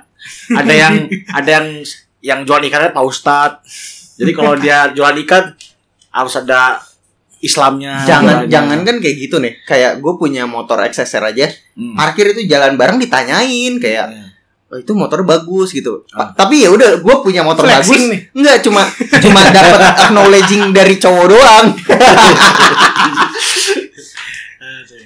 ada 0.54 0.73
yang 0.73 0.94
ada 1.42 1.50
yang 1.50 1.66
yang 2.23 2.40
jual 2.47 2.62
ikannya 2.62 2.94
Pak 2.94 3.02
Ustad. 3.02 3.50
Jadi 4.14 4.30
kalau 4.30 4.54
dia 4.62 4.94
jualan 4.94 5.18
ikan 5.26 5.50
harus 6.14 6.35
ada 6.38 6.78
Islamnya. 7.42 8.00
jangan 8.09 8.47
jangan 8.47 8.87
kan 8.87 8.97
kayak 9.02 9.16
gitu 9.21 9.37
nih 9.37 9.59
kayak 9.66 10.00
gue 10.00 10.12
punya 10.16 10.47
motor 10.47 10.80
XSR 10.80 11.28
aja 11.28 11.50
Hmm. 11.75 11.99
parkir 11.99 12.30
itu 12.30 12.47
jalan 12.47 12.78
bareng 12.78 13.02
ditanyain 13.02 13.83
kayak 13.83 14.06
Iya. 14.06 14.24
Oh, 14.75 14.81
itu 14.81 14.93
motor 14.93 15.23
bagus 15.23 15.71
gitu 15.71 16.02
Ah. 16.11 16.28
Tapi 16.28 16.61
ya 16.61 16.69
udah 16.69 16.99
gue 16.99 17.14
punya 17.21 17.40
motor 17.40 17.62
Flexing 17.62 17.87
bagus 17.87 18.00
nih. 18.09 18.21
enggak 18.35 18.57
cuma 18.61 18.83
cuma 19.23 19.40
dapat 19.49 19.81
acknowledging 20.00 20.62
dari 20.69 20.95
cowok 20.97 21.26
doang 21.28 21.66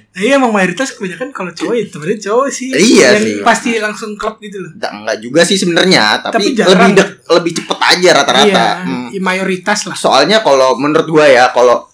Nah, 0.09 0.21
iya 0.25 0.35
emang 0.35 0.49
mayoritas 0.49 0.91
kebanyakan 0.91 1.29
kalau 1.29 1.51
cowok 1.51 1.73
ya 1.73 1.85
temennya 1.87 2.17
cowok 2.21 2.47
sih. 2.49 2.67
Iya 2.69 3.07
Yang 3.13 3.23
sih. 3.23 3.35
Pasti 3.41 3.69
langsung 3.77 4.11
klub 4.15 4.35
gitu 4.39 4.59
loh. 4.59 4.71
enggak, 4.73 4.91
enggak 4.93 5.17
juga 5.19 5.41
sih 5.43 5.55
sebenarnya 5.55 6.03
tapi, 6.21 6.33
Tapi 6.33 6.45
jarang. 6.53 6.71
lebih 6.71 6.91
dek, 6.95 7.09
lebih 7.29 7.51
cepet 7.55 7.79
aja 7.79 8.09
rata-rata 8.13 8.47
Iya, 8.49 8.67
Hmm. 8.81 9.07
ya 9.09 9.21
mayoritas 9.21 9.79
lah. 9.85 9.95
soalnya 9.95 10.37
kalau 10.39 10.75
menurut 10.75 11.07
gua 11.07 11.25
ya 11.25 11.49
kalau 11.49 11.85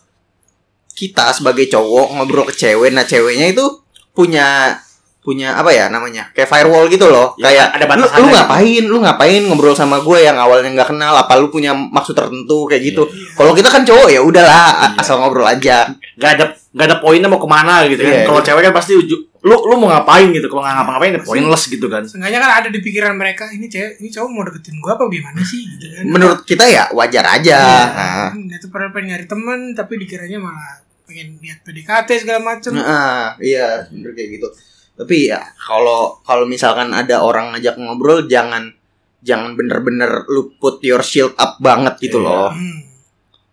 kita 0.89 1.33
sebagai 1.33 1.67
cowok 1.67 2.07
ngobrol 2.13 2.45
ke 2.45 2.55
cewek 2.55 2.89
nah 2.89 3.03
ceweknya 3.03 3.51
itu 3.51 3.65
punya 4.09 4.79
punya 5.25 5.57
apa 5.57 5.73
ya 5.73 5.89
namanya 5.89 6.29
kayak 6.31 6.45
firewall 6.45 6.85
gitu 6.85 7.09
loh 7.09 7.33
Ya, 7.35 7.49
kayak 7.49 7.65
ada 7.73 7.83
lu, 7.83 7.89
batasannya 8.05 8.21
lu 8.21 8.27
gitu. 8.29 8.35
ngapain 8.37 8.83
lu 8.85 8.97
ngapain 9.01 9.41
ngobrol 9.43 9.73
sama 9.73 9.97
gue 9.99 10.19
yang 10.21 10.37
awalnya 10.37 10.69
nggak 10.71 10.93
kenal 10.93 11.17
apa 11.17 11.33
lu 11.35 11.49
punya 11.49 11.73
maksud 11.73 12.13
tertentu 12.13 12.69
kayak 12.69 12.85
gitu 12.85 13.03
Iya. 13.03 13.33
kalau 13.33 13.51
kita 13.51 13.67
kan 13.67 13.81
cowok 13.81 14.07
ya 14.07 14.21
udahlah 14.21 14.93
Iya. 14.93 15.01
asal 15.01 15.17
ngobrol 15.17 15.43
aja 15.43 15.89
Gak 16.15 16.31
ada 16.37 16.45
gak 16.71 16.85
ada 16.85 16.97
poinnya 16.99 17.25
mau 17.25 17.35
ke 17.35 17.47
mana 17.47 17.87
gitu 17.87 17.99
kan. 17.99 18.11
Iya, 18.11 18.23
kalau 18.23 18.39
iya. 18.39 18.47
cewek 18.47 18.61
kan 18.61 18.73
pasti 18.73 18.93
uju, 18.93 19.15
lu 19.41 19.55
lu 19.63 19.75
mau 19.75 19.87
ngapain 19.89 20.27
gitu. 20.27 20.47
Kalau 20.47 20.59
nggak 20.59 20.75
ngapa-ngapain 20.75 21.11
ya 21.11 21.21
pointless 21.23 21.63
gitu 21.67 21.87
kan. 21.87 22.03
Seenggaknya 22.03 22.39
kan 22.39 22.51
ada 22.53 22.67
di 22.67 22.79
pikiran 22.79 23.15
mereka 23.15 23.47
ini 23.49 23.67
cewek 23.67 23.99
ini 23.99 24.07
cowok 24.09 24.27
mau 24.29 24.43
deketin 24.43 24.79
gua 24.79 24.95
apa 24.95 25.07
gimana 25.07 25.39
sih 25.41 25.59
gitu 25.65 25.87
kan. 25.89 26.03
menurut 26.05 26.39
kita 26.43 26.63
ya 26.65 26.87
wajar 26.91 27.23
aja 27.29 27.59
nah, 27.59 28.27
Hmm, 28.31 28.47
Itu 28.49 28.67
padahal 28.67 28.91
pengen 28.91 29.07
nyari 29.11 29.25
temen 29.25 29.59
tapi 29.71 29.93
dikiranya 29.97 30.35
malah 30.37 30.83
pengen 31.05 31.35
lihat 31.37 31.59
PDKT 31.63 32.09
segala 32.17 32.39
macem. 32.41 32.71
Nah, 32.73 33.35
iya 33.39 33.87
bener 33.87 34.11
kayak 34.11 34.29
gitu 34.35 34.47
tapi 34.95 35.27
ya 35.27 35.43
kalau 35.57 36.19
kalau 36.23 36.43
misalkan 36.43 36.91
ada 36.91 37.19
orang 37.19 37.51
ngajak 37.51 37.75
ngobrol 37.75 38.23
jangan 38.25 38.71
jangan 39.19 39.53
bener-bener 39.53 40.23
lu 40.27 40.55
put 40.55 40.79
your 40.79 41.01
shield 41.01 41.35
up 41.35 41.59
banget 41.59 41.99
gitu 41.99 42.17
Iya. 42.17 42.25
loh 42.25 42.49
Hmm. 42.51 42.79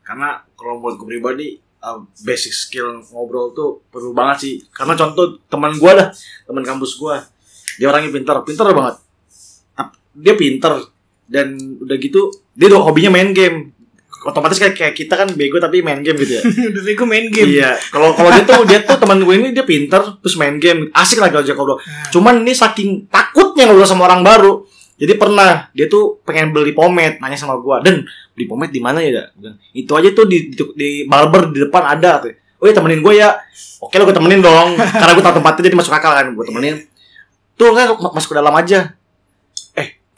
Karena 0.03 0.29
kalau 0.53 0.77
buat 0.77 1.01
gue 1.01 1.09
pribadi 1.09 1.57
uh, 1.81 2.05
basic 2.21 2.53
skill 2.53 3.01
ngobrol 3.09 3.51
tuh 3.51 3.81
perlu 3.89 4.13
banget 4.13 4.37
sih. 4.39 4.55
Karena 4.69 4.93
contoh 4.93 5.41
teman 5.49 5.73
gue 5.73 5.89
dah, 5.89 6.13
teman 6.45 6.61
kampus 6.61 7.01
gue, 7.01 7.17
dia 7.81 7.89
orangnya 7.89 8.13
pintar, 8.13 8.37
pintar 8.45 8.69
banget. 8.77 9.01
Dia 10.13 10.37
pintar 10.37 10.85
dan 11.25 11.57
udah 11.81 11.97
gitu 11.97 12.29
dia 12.53 12.69
udah 12.69 12.85
hobinya 12.85 13.09
main 13.09 13.33
game. 13.33 13.72
Otomatis 14.23 14.59
kayak, 14.63 14.75
kayak 14.79 14.95
kita 14.95 15.15
kan 15.19 15.29
bego 15.35 15.59
tapi 15.59 15.83
main 15.83 15.99
game 16.01 16.15
gitu 16.23 16.39
ya. 16.39 16.43
Udah 16.71 16.83
bego 16.87 17.05
main 17.05 17.27
game. 17.29 17.59
Iya, 17.59 17.75
kalau 17.91 18.15
kalau 18.15 18.31
dia 18.31 18.45
tuh 18.47 18.63
dia 18.63 18.79
tuh 18.87 18.97
teman 18.99 19.19
gue 19.19 19.35
ini 19.35 19.51
dia 19.51 19.67
pintar 19.67 20.23
terus 20.23 20.39
main 20.39 20.57
game, 20.63 20.89
asik 20.95 21.19
lah 21.19 21.29
kalau 21.29 21.43
ngobrol. 21.43 21.79
Nah, 21.83 22.09
Cuman 22.15 22.35
ini 22.47 22.53
saking 22.55 23.11
takutnya 23.11 23.67
ngobrol 23.67 23.89
sama 23.89 24.07
orang 24.07 24.23
baru. 24.23 24.63
Jadi 25.03 25.19
pernah 25.19 25.67
dia 25.75 25.91
tuh 25.91 26.23
pengen 26.23 26.55
beli 26.55 26.71
pomade, 26.71 27.19
nanya 27.19 27.35
sama 27.35 27.59
gua, 27.59 27.83
"Dan, 27.83 28.07
beli 28.39 28.47
pomade 28.47 28.71
di 28.71 28.79
mana 28.79 29.03
ya?" 29.03 29.11
Dak?" 29.11 29.27
Gua 29.35 29.41
bilang, 29.51 29.57
Itu 29.75 29.93
aja 29.99 30.09
tuh 30.15 30.31
di, 30.31 30.55
di, 30.55 30.63
di 30.79 30.91
barber 31.11 31.51
di 31.51 31.59
depan 31.67 31.83
ada 31.83 32.23
tuh. 32.23 32.31
Oh 32.63 32.71
iya 32.71 32.75
temenin 32.79 33.03
gue 33.03 33.19
ya. 33.19 33.35
Oke 33.83 33.99
lo 33.99 34.07
gue 34.07 34.15
temenin 34.15 34.39
dong. 34.39 34.79
Karena 35.03 35.13
gue 35.19 35.25
tahu 35.27 35.35
tempatnya 35.43 35.63
jadi 35.67 35.75
masuk 35.75 35.91
akal 35.91 36.15
kan. 36.15 36.31
Gue 36.31 36.47
temenin. 36.47 36.87
Tuh 37.59 37.75
kan 37.75 37.99
ma- 37.99 38.15
masuk 38.15 38.31
ke 38.31 38.37
dalam 38.39 38.55
aja. 38.55 38.95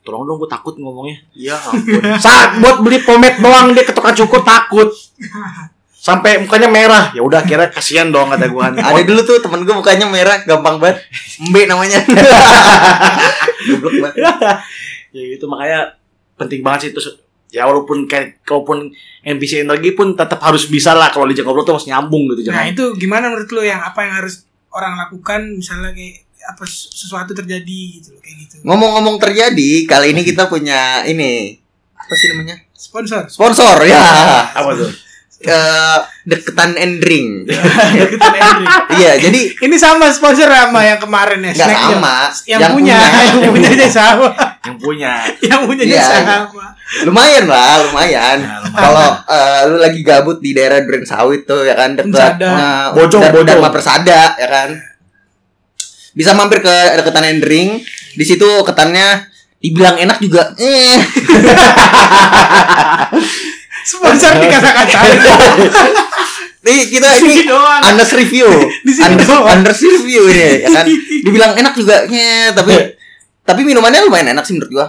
Tolong 0.04 0.28
dong 0.28 0.36
gue 0.36 0.50
takut 0.52 0.76
ngomongnya. 0.76 1.16
Iya 1.32 1.56
ampun. 1.72 2.02
Saat 2.20 2.60
buat 2.60 2.84
beli 2.84 3.00
pomade 3.00 3.40
doang 3.40 3.72
dia 3.72 3.88
ke 3.88 3.96
tukang 3.96 4.12
cukur 4.12 4.44
takut. 4.44 4.92
Sampai 5.96 6.36
mukanya 6.36 6.68
merah. 6.68 7.08
Ya 7.16 7.24
udah 7.24 7.40
kira 7.48 7.72
kasihan 7.72 8.12
dong 8.12 8.28
kata 8.28 8.52
gue 8.52 8.64
ada 8.84 9.00
dulu 9.00 9.20
tuh 9.24 9.40
temen 9.40 9.64
gue 9.64 9.72
mukanya 9.72 10.04
merah 10.04 10.44
gampang 10.44 10.76
banget 10.76 11.00
mbe 11.40 11.66
namanya 11.66 11.98
goblok 13.66 13.94
banget 13.98 14.22
ya 15.10 15.22
gitu 15.34 15.50
makanya 15.50 15.98
penting 16.38 16.60
banget 16.62 16.80
sih 16.86 16.90
itu 16.94 17.00
ya 17.54 17.70
walaupun 17.70 18.10
kayak 18.10 18.42
walaupun 18.50 18.90
NPC 19.22 19.62
energi 19.62 19.94
pun 19.94 20.18
tetap 20.18 20.42
harus 20.42 20.66
bisa 20.66 20.90
lah 20.90 21.14
kalau 21.14 21.30
diajak 21.30 21.46
ngobrol 21.46 21.62
tuh 21.62 21.78
harus 21.78 21.86
nyambung 21.86 22.26
gitu 22.34 22.50
Nah 22.50 22.66
jangan 22.66 22.74
itu 22.74 22.84
gimana 22.98 23.30
menurut 23.30 23.50
lo 23.54 23.62
yang 23.62 23.78
apa 23.78 24.02
yang 24.02 24.14
harus 24.18 24.42
orang 24.74 24.98
lakukan 24.98 25.40
misalnya 25.62 25.94
kayak 25.94 26.23
apa 26.46 26.64
sesuatu 26.66 27.32
terjadi 27.32 27.80
gitu 27.94 28.08
loh 28.10 28.20
kayak 28.20 28.36
gitu. 28.38 28.54
ngomong-ngomong 28.62 29.16
terjadi 29.16 29.70
kali 29.84 30.12
ini 30.12 30.22
kita 30.22 30.46
punya 30.46 31.02
ini 31.02 31.56
apa 31.94 32.12
sih 32.12 32.28
namanya 32.30 32.56
Sponsor. 32.74 33.24
sponsor 33.26 33.76
ya 33.82 34.02
apa 34.60 34.72
tuh 34.74 34.92
Eh, 35.44 35.98
deketan 36.24 36.72
and 36.72 37.04
drink 37.04 37.44
Deketan 38.00 38.64
iya 38.96 39.12
jadi 39.18 39.52
Ini 39.60 39.76
sama 39.76 40.08
sponsor 40.08 40.48
sama 40.48 40.80
yang 40.80 40.96
kemarin 40.96 41.36
ya. 41.42 41.52
nggak 41.52 41.68
snack 41.68 41.84
sama 41.90 42.16
Yang, 42.48 42.60
punya, 42.72 42.96
yang 43.36 43.52
punya 43.52 43.68
aja 43.68 43.88
sama. 43.90 44.28
yang 44.64 44.76
punya 44.80 45.12
yang 45.44 45.60
punya 45.68 45.84
Iya, 45.84 46.00
sama. 46.00 46.36
lumayan 47.04 47.44
lah 47.44 47.76
lumayan 47.82 48.38
Nah, 48.40 48.56
lumayan. 48.62 48.72
kalau 48.72 49.08
eh, 49.26 49.60
lu 49.68 49.76
lagi 49.76 50.00
gabut 50.00 50.40
di 50.40 50.50
daerah 50.50 50.80
Duren 50.80 51.04
Sawit 51.04 51.44
tuh 51.44 51.60
ya 51.60 51.76
kan 51.76 51.92
dekat 51.92 52.40
Persada. 52.40 52.48
eh, 52.48 52.86
Bojong, 52.94 53.22
Bojong. 53.28 53.44
Dharma 53.44 53.68
Persada 53.68 54.20
ya 54.34 54.48
kan 54.48 54.70
bisa 56.14 56.30
mampir 56.32 56.62
ke 56.62 56.74
deketan 56.94 57.26
and 57.26 57.42
drink 57.42 57.82
di 58.14 58.24
situ 58.24 58.46
ketannya 58.62 59.28
dibilang 59.58 59.96
enak 59.98 60.18
juga. 60.22 60.54
Eh. 60.56 60.94
Sponsor 63.84 64.32
dikata-katain. 64.40 65.18
nih 66.64 66.80
kita 66.88 67.08
Di 67.20 67.28
ini 67.28 67.42
doang. 67.44 67.80
Honest 67.84 68.16
review. 68.16 68.48
Di 68.80 68.92
doang. 68.96 69.44
honest 69.44 69.84
review 69.84 70.22
ini 70.32 70.64
ya 70.64 70.68
kan? 70.72 70.84
Dibilang 71.28 71.52
enak 71.56 71.76
juga 71.76 72.08
nye, 72.08 72.52
tapi 72.56 72.74
tapi 73.44 73.60
minumannya 73.60 74.08
lumayan 74.08 74.32
enak 74.32 74.44
sih 74.48 74.56
menurut 74.56 74.72
gua 74.72 74.86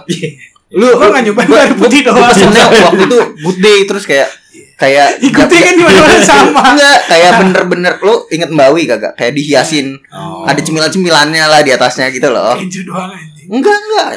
lu 0.68 0.88
Gua 0.90 1.06
nggak 1.08 1.22
nyobain 1.24 1.46
air 1.48 1.72
putih 1.74 2.00
gua 2.02 2.10
doang. 2.12 2.26
pesennya 2.28 2.64
waktu 2.86 3.04
itu 3.04 3.18
good 3.38 3.58
day 3.58 3.78
terus 3.82 4.02
kayak 4.02 4.26
kayak 4.74 5.08
Ikutin 5.26 5.60
kan 5.62 5.74
gimana 5.74 6.18
sama. 6.18 6.60
enggak 6.70 6.98
kayak 7.06 7.30
bener-bener 7.40 7.94
lu 7.98 8.26
inget 8.28 8.50
Mbawi 8.50 8.82
kagak 8.84 9.14
kayak 9.14 9.32
dihiasin 9.32 9.94
Oh. 10.10 10.42
ada 10.42 10.58
cemilan-cemilannya 10.58 11.44
lah 11.44 11.60
di 11.60 11.70
atasnya 11.70 12.10
gitu 12.10 12.28
loh 12.28 12.56
Keju 12.56 12.82
doang 12.84 13.08
anjing. 13.08 13.46
enggak 13.48 13.76
enggak 13.76 14.08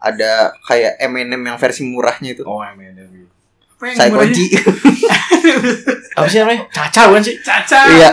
ada 0.00 0.32
kayak 0.64 0.96
M&M 1.02 1.38
yang 1.38 1.56
versi 1.56 1.84
murahnya 1.84 2.32
itu 2.32 2.42
oh 2.42 2.58
yang 2.58 2.74
saya 3.92 4.08
murahnya? 4.08 4.32
kunci 4.32 4.44
apa 6.10 6.26
sih 6.26 6.38
namanya 6.38 6.60
caca 6.68 7.00
bukan 7.06 7.22
sih 7.22 7.34
Caca. 7.38 7.80
iya 7.90 8.10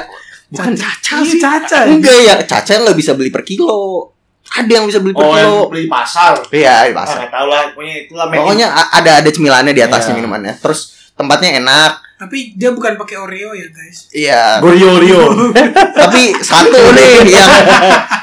bukan 0.48 0.72
caca 0.74 1.16
sih 1.24 1.40
Caca. 1.40 1.80
enggak 1.86 2.18
ya 2.22 2.36
caca 2.44 2.72
lo 2.80 2.92
bisa 2.92 3.12
beli 3.12 3.28
per 3.28 3.42
kilo 3.42 4.14
ada 4.48 4.72
yang 4.72 4.86
bisa 4.88 5.04
beli 5.04 5.12
per 5.12 5.22
oh 5.22 5.34
kilo 5.34 5.58
beli 5.68 5.86
di 5.86 5.92
pasar. 5.92 6.34
Iya 6.50 6.88
di 6.88 6.94
ah, 6.94 6.96
pasar 6.96 7.18
nggak 7.20 7.34
tahu 7.34 7.48
lah 7.48 7.62
pokoknya 7.76 7.96
itulah 8.06 8.26
pokoknya 8.28 8.68
ada 8.72 9.12
ada 9.20 9.30
cemilannya 9.30 9.74
di 9.74 9.82
atasnya 9.82 10.14
Iya. 10.14 10.20
minumannya. 10.20 10.54
Terus 10.58 10.80
tempatnya 11.14 11.60
enak. 11.60 11.92
Tapi 12.18 12.58
dia 12.58 12.74
bukan 12.74 12.98
pakai 12.98 13.14
Oreo 13.16 13.54
ya, 13.54 13.68
guys. 13.70 14.10
iya. 14.10 14.42
Gorio 14.58 14.98
Rio 14.98 15.54
tapi 16.02 16.34
satu 16.34 16.82
nih 16.92 17.30
yang 17.36 17.52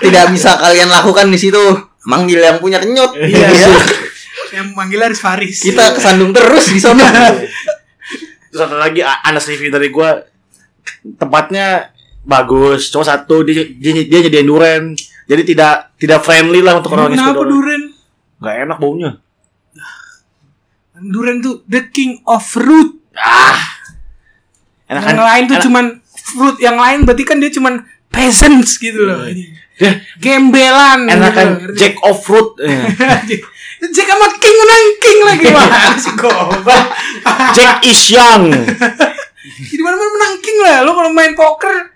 tidak 0.00 0.25
bisa 0.33 0.57
kalian 0.57 0.88
lakukan 0.88 1.28
di 1.28 1.38
situ. 1.38 1.62
Manggil 2.04 2.37
yang 2.38 2.59
punya 2.59 2.78
kenyot 2.78 3.14
Iya. 3.21 3.49
Iya. 3.49 3.69
Yang 4.54 4.66
manggil 4.75 5.00
Haris 5.00 5.21
Faris. 5.21 5.59
kita 5.62 5.95
kesandung 5.95 6.31
terus 6.31 6.71
di 6.71 6.78
sana. 6.78 7.33
Terus 8.50 8.59
satu 8.61 8.76
lagi 8.76 9.02
anas 9.02 9.47
review 9.47 9.71
dari 9.71 9.88
gua. 9.88 10.19
Tempatnya 11.16 11.90
bagus 12.25 12.88
cuma 12.88 13.04
satu 13.04 13.45
dia 13.45 13.69
dia, 13.69 13.93
dia 14.00 14.19
nyediain 14.25 14.49
duren 14.49 14.83
jadi 15.25 15.45
tidak 15.45 15.93
tidak 16.04 16.20
friendly 16.20 16.61
lah 16.61 16.78
untuk 16.78 16.92
orang 16.92 17.11
yang 17.11 17.18
Kenapa 17.18 17.32
suka 17.34 17.49
Duren? 17.49 17.82
nggak 18.37 18.56
enak 18.62 18.78
baunya 18.78 19.11
Duren 20.94 21.37
tuh 21.40 21.64
the 21.66 21.90
king 21.90 22.23
of 22.25 22.40
fruit. 22.40 23.02
ah 23.14 23.58
enak 24.87 25.02
yang 25.06 25.23
lain 25.23 25.42
tuh 25.49 25.58
cuman 25.61 25.84
fruit, 26.14 26.56
yang 26.58 26.76
lain 26.76 27.02
berarti 27.02 27.25
kan 27.25 27.37
dia 27.38 27.50
cuman 27.50 27.82
peasants 28.06 28.78
gitu 28.78 29.02
loh. 29.02 29.26
Ya, 29.75 29.90
Gembelan. 30.23 31.11
enakan 31.11 31.66
gitu. 31.66 31.75
jack 31.75 31.94
of 32.00 32.14
fruit 32.20 32.54
Eh, 32.62 32.70
Jack 33.90 34.06
sama 34.06 34.26
King 34.38 34.56
menang 34.56 34.84
King 34.96 35.18
lagi 35.20 35.44
goblok. 36.14 36.87
Jack 37.58 37.82
is 37.82 38.00
young 38.08 38.49
Di 39.44 39.78
mana 39.78 39.92
mana 39.92 40.08
menang 40.08 40.34
King 40.40 40.58
lah. 40.62 40.76
Lo 40.87 40.94
kalau 40.94 41.11
main 41.11 41.34
poker 41.34 41.90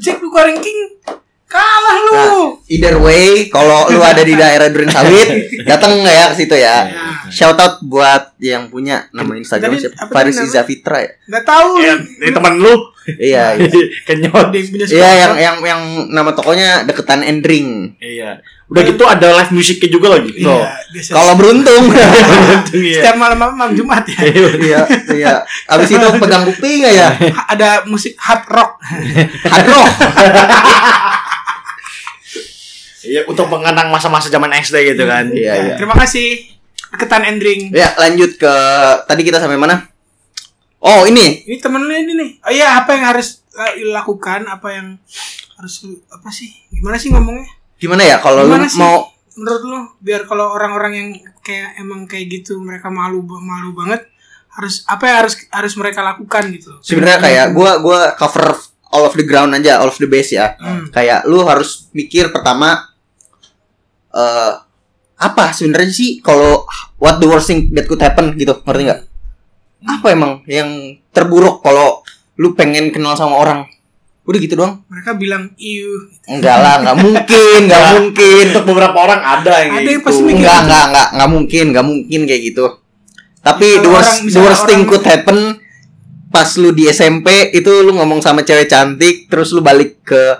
Jack 0.00 0.18
tukarin 0.18 0.56
King 0.58 0.98
Kalah 1.48 1.96
lu. 2.04 2.12
Nah, 2.12 2.36
either 2.68 3.00
way, 3.00 3.48
kalau 3.48 3.88
lu 3.88 4.04
ada 4.04 4.20
di 4.20 4.36
daerah 4.36 4.68
Duren 4.68 4.92
Sawit, 4.92 5.48
datang 5.70 5.96
nggak 6.04 6.12
ya 6.14 6.24
ke 6.28 6.34
situ 6.36 6.54
ya. 6.60 6.76
Ya. 6.84 7.08
Shout 7.32 7.56
out 7.56 7.80
buat 7.80 8.36
yang 8.36 8.68
punya 8.68 9.08
nama 9.16 9.32
Instagram 9.32 9.80
siapa? 9.80 9.96
apa 9.96 10.12
Faris? 10.12 10.36
Iza 10.36 10.60
Fitra 10.68 11.00
ya. 11.00 11.10
Nggak 11.24 11.44
tahu. 11.48 11.68
Ya, 11.80 11.94
ini 11.96 12.32
teman 12.36 12.60
lu. 12.60 12.92
Iya, 13.16 13.56
iya. 13.56 13.68
Kenyot. 14.04 14.52
Iya 14.92 15.10
yang 15.24 15.32
yang 15.40 15.56
yang 15.64 15.80
nama 16.12 16.36
tokonya 16.36 16.84
deketan 16.84 17.24
Endring. 17.24 17.96
Iya. 17.96 18.44
Udah 18.68 18.84
gitu 18.84 19.00
ada 19.08 19.32
live 19.40 19.56
musiknya 19.56 19.88
juga 19.88 20.20
lagi. 20.20 20.28
Iya, 20.36 20.44
Tuh. 20.44 20.60
biasa. 20.92 21.10
Kalau 21.16 21.32
beruntung. 21.40 21.84
Iya. 22.76 23.00
setiap 23.00 23.16
malam 23.16 23.40
malam 23.40 23.72
Jumat 23.72 24.04
ya. 24.04 24.20
Iya, 24.20 24.80
iya. 25.16 25.32
Abis 25.72 25.96
itu 25.96 26.06
pegang 26.20 26.44
bukti 26.44 26.84
nggak 26.84 26.92
ya? 26.92 27.08
Ada 27.48 27.88
musik 27.88 28.12
hard 28.20 28.44
rock. 28.52 28.76
Hard 29.48 29.66
rock. 29.72 29.88
Iya, 33.18 33.22
untuk 33.26 33.46
mengenang 33.50 33.90
masa-masa 33.90 34.30
zaman 34.30 34.54
SD 34.54 34.94
gitu 34.94 35.04
kan. 35.10 35.26
Iya, 35.34 35.52
iya. 35.58 35.74
Terima 35.74 35.98
kasih. 35.98 36.54
Ketan 36.94 37.26
Endring. 37.26 37.74
Ya, 37.74 37.92
lanjut 37.98 38.38
ke 38.38 38.54
tadi 39.04 39.26
kita 39.26 39.42
sampai 39.42 39.58
mana? 39.58 39.90
Oh, 40.78 41.02
ini. 41.04 41.42
Ini 41.44 41.58
temen 41.58 41.82
lu 41.82 41.90
ini 41.90 42.12
nih. 42.14 42.30
Oh 42.46 42.52
iya, 42.54 42.78
apa 42.78 42.94
yang 42.94 43.10
harus 43.10 43.42
uh, 43.58 43.74
lakukan? 43.90 44.46
Apa 44.46 44.78
yang 44.78 44.86
harus 45.58 45.74
apa 46.08 46.30
sih? 46.30 46.48
Gimana 46.70 46.96
sih 46.96 47.10
ngomongnya? 47.10 47.50
Gimana 47.82 48.06
ya 48.06 48.22
kalau 48.22 48.46
lu 48.46 48.54
sih? 48.70 48.78
mau 48.78 49.10
Menurut 49.38 49.62
lu 49.62 49.78
biar 50.02 50.26
kalau 50.26 50.50
orang-orang 50.50 50.92
yang 50.98 51.08
kayak 51.46 51.78
emang 51.78 52.10
kayak 52.10 52.26
gitu 52.26 52.58
mereka 52.58 52.90
malu 52.90 53.22
malu 53.22 53.70
banget 53.70 54.10
harus 54.50 54.82
apa 54.90 55.06
yang 55.06 55.16
harus 55.22 55.34
harus 55.54 55.74
mereka 55.78 56.02
lakukan 56.02 56.50
gitu 56.50 56.74
sebenarnya 56.82 57.22
kayak 57.22 57.46
gua 57.54 57.78
gua 57.78 58.18
cover 58.18 58.58
all 58.92 59.04
of 59.04 59.14
the 59.16 59.24
ground 59.24 59.52
aja, 59.52 59.80
all 59.80 59.92
of 59.92 60.00
the 60.00 60.08
base 60.08 60.32
ya. 60.32 60.56
Hmm. 60.56 60.88
Kayak 60.92 61.28
lu 61.28 61.44
harus 61.44 61.88
mikir 61.92 62.32
pertama 62.32 62.87
eh 64.18 64.52
apa 65.18 65.50
sebenarnya 65.50 65.90
sih 65.90 66.18
kalau 66.18 66.62
what 66.98 67.18
the 67.18 67.26
worst 67.26 67.46
thing 67.46 67.70
that 67.72 67.86
could 67.86 67.98
happen 67.98 68.34
gitu, 68.34 68.54
ngerti 68.62 68.82
nggak? 68.84 69.00
Apa 69.84 70.06
emang 70.10 70.42
yang 70.44 70.68
terburuk 71.10 71.62
kalau 71.62 72.02
lu 72.34 72.54
pengen 72.54 72.90
kenal 72.90 73.14
sama 73.14 73.34
orang? 73.34 73.66
Udah 74.22 74.38
gitu 74.38 74.54
doang. 74.54 74.84
Mereka 74.86 75.16
bilang 75.16 75.50
iu. 75.56 76.04
Enggak 76.28 76.58
lah, 76.58 76.74
nggak 76.82 76.96
mungkin, 77.06 77.60
nggak 77.64 77.80
Ya. 77.80 77.90
mungkin. 77.96 78.44
Untuk 78.52 78.64
beberapa 78.66 78.98
orang 79.00 79.20
ada 79.24 79.52
yang 79.58 79.72
Ada 79.72 79.88
yang 79.88 79.98
gitu. 79.98 80.04
pasti 80.04 80.22
mikir. 80.22 80.36
Enggak, 80.38 80.58
enggak, 80.62 80.84
enggak, 80.84 81.08
enggak 81.14 81.30
mungkin, 81.32 81.64
enggak 81.72 81.86
mungkin 81.86 82.20
kayak 82.28 82.42
gitu. 82.44 82.66
Tapi 83.38 83.66
the 83.80 83.88
worst, 83.88 84.12
the 84.28 84.40
worst 84.42 84.62
thing 84.66 84.82
could 84.84 85.02
happen 85.02 85.38
pas 86.28 86.44
lu 86.60 86.70
di 86.70 86.84
SMP 86.86 87.48
itu 87.50 87.72
lu 87.80 87.96
ngomong 87.96 88.20
sama 88.20 88.44
cewek 88.44 88.68
cantik, 88.68 89.26
terus 89.26 89.48
lu 89.50 89.64
balik 89.64 90.04
ke 90.04 90.36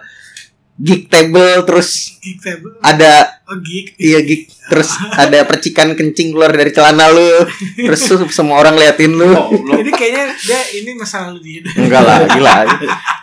gig 0.78 1.06
table, 1.06 1.62
terus 1.62 2.14
Geek 2.18 2.38
table. 2.38 2.70
ada 2.78 3.42
Oh 3.44 3.58
geek. 3.58 3.96
iya 3.96 4.20
gig, 4.20 4.46
terus 4.64 4.94
ada 5.18 5.42
percikan 5.42 5.92
kencing 5.92 6.30
keluar 6.30 6.48
dari 6.48 6.70
celana 6.70 7.08
lu, 7.08 7.44
terus 7.76 7.98
tuh 8.00 8.24
semua 8.28 8.58
orang 8.58 8.74
liatin 8.74 9.10
lu. 9.10 9.26
Oh. 9.28 9.50
Jadi 9.50 9.90
kayaknya 9.90 10.24
dia 10.36 10.60
ini 10.76 10.90
masa 10.94 11.26
lalu 11.26 11.40
dia. 11.42 11.60
Enggak 11.74 12.00
lah, 12.00 12.16
gila. 12.28 12.54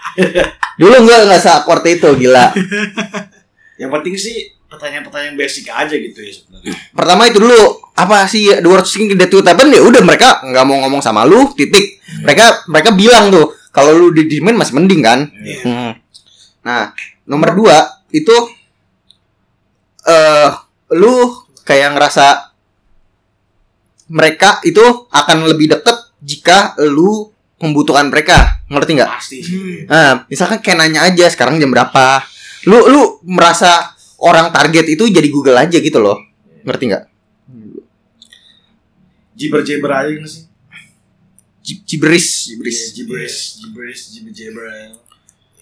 Dulu 0.80 0.96
enggak 0.98 1.20
enggak 1.24 1.42
se-awkward 1.42 1.84
itu, 1.86 2.10
gila. 2.18 2.52
Yang 3.76 3.90
penting 3.92 4.16
sih 4.18 4.36
pertanyaan-pertanyaan 4.66 5.36
basic 5.36 5.70
aja 5.70 5.94
gitu 5.94 6.20
ya 6.20 6.32
sebenarnya. 6.34 6.74
pertama 6.92 7.30
itu 7.30 7.40
dulu 7.40 7.56
apa 7.96 8.28
sih 8.28 8.52
the 8.52 8.68
worst 8.68 8.92
thing 8.92 9.08
that 9.10 9.32
could 9.32 9.46
happen 9.46 9.72
ya 9.72 9.80
udah 9.80 10.04
mereka 10.04 10.44
nggak 10.44 10.66
mau 10.66 10.84
ngomong 10.84 11.00
sama 11.00 11.24
lu 11.24 11.48
titik 11.56 11.96
mereka 12.20 12.60
mereka 12.68 12.92
bilang 12.92 13.32
tuh 13.32 13.56
kalau 13.72 13.96
lu 13.96 14.12
didiemin 14.12 14.52
masih 14.52 14.76
mending 14.76 15.00
kan 15.00 15.32
Iya. 15.32 15.60
Hmm. 15.64 15.92
nah 16.60 16.92
nomor 17.26 17.54
dua 17.54 17.78
itu 18.10 18.34
eh 20.06 20.50
lu 20.94 21.16
kayak 21.62 21.98
ngerasa 21.98 22.54
mereka 24.08 24.62
itu 24.62 24.82
akan 25.10 25.50
lebih 25.50 25.74
deket 25.74 25.98
jika 26.22 26.58
lu 26.86 27.34
membutuhkan 27.58 28.06
mereka 28.08 28.62
ngerti 28.70 28.92
nggak 28.94 29.10
Pasti. 29.10 29.40
Nah, 29.90 30.30
misalkan 30.30 30.62
kayak 30.62 30.78
nanya 30.78 31.02
aja 31.06 31.26
sekarang 31.28 31.58
jam 31.58 31.74
berapa. 31.74 32.22
Lu 32.70 32.86
lu 32.86 33.02
merasa 33.26 33.94
orang 34.22 34.54
target 34.54 34.86
itu 34.86 35.10
jadi 35.10 35.26
Google 35.30 35.58
aja 35.58 35.78
gitu 35.78 35.98
loh. 35.98 36.22
Ngerti 36.62 36.84
nggak? 36.86 37.04
Jiber-jiber 39.36 39.92
aja 39.92 40.12
nggak 40.16 40.30
sih? 40.30 40.44
Ji- 41.66 41.82
Gibberish, 41.82 42.30
Iya, 42.46 42.50
gibberish. 42.54 42.80
Jiberis, 42.94 43.36
jiberis, 43.58 44.02
jiber-jiber. 44.14 44.66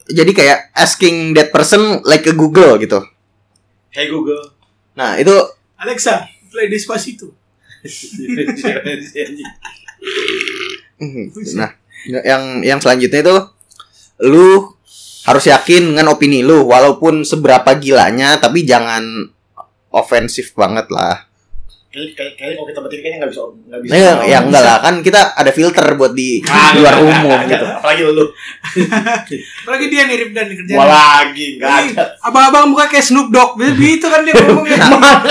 Jadi 0.09 0.31
kayak 0.35 0.75
asking 0.75 1.31
that 1.37 1.53
person 1.53 2.03
like 2.03 2.27
a 2.27 2.35
Google 2.35 2.75
gitu. 2.79 2.99
Hey 3.93 4.11
Google. 4.11 4.51
Nah, 4.97 5.15
itu 5.15 5.31
Alexa, 5.79 6.27
play 6.51 6.67
Despacito. 6.67 7.31
nah, 11.59 11.71
yang 12.07 12.63
yang 12.63 12.79
selanjutnya 12.79 13.19
itu 13.23 13.35
lu 14.23 14.71
harus 15.23 15.45
yakin 15.47 15.95
dengan 15.95 16.11
opini 16.11 16.43
lu 16.43 16.67
walaupun 16.67 17.23
seberapa 17.23 17.75
gilanya 17.79 18.35
tapi 18.39 18.67
jangan 18.67 19.31
ofensif 19.91 20.51
banget 20.55 20.87
lah. 20.91 21.27
Kayak 21.93 22.09
kayak 22.17 22.33
kayak 22.35 22.53
kalau 22.57 22.65
kita 22.65 22.79
bertiga 22.81 22.99
kayaknya 22.99 23.19
nggak 23.21 23.31
bisa 23.31 23.41
nggak 23.45 23.79
bisa. 23.79 23.91
Ya, 23.93 24.11
ya 24.25 24.37
enggak 24.41 24.63
lah 24.65 24.77
kan 24.81 24.95
kita 24.99 25.21
ada 25.31 25.51
filter 25.53 25.85
buat 25.93 26.11
di 26.11 26.41
Ah, 26.49 26.73
luar 26.73 26.93
nggak, 26.95 27.05
umum 27.05 27.29
nggak, 27.29 27.41
gitu. 27.45 27.61
nggak. 27.61 27.77
Apalagi 27.77 28.01
lu. 28.09 28.25
Apalagi 29.61 29.85
dia 29.87 30.01
nih 30.03 30.15
Rifdan 30.19 30.43
nih 30.43 30.55
kerjaan. 30.57 30.77
Gua 30.77 30.87
lagi 30.89 31.45
nggak 31.55 31.69
Ini 31.69 31.91
ada. 31.93 32.03
abang-abang 32.19 32.65
muka 32.67 32.85
kayak 32.89 33.05
Snoop 33.05 33.29
Dogg. 33.29 33.55
Begitu 33.55 34.05
kan 34.05 34.25
dia 34.25 34.33
ngomongnya. 34.33 34.77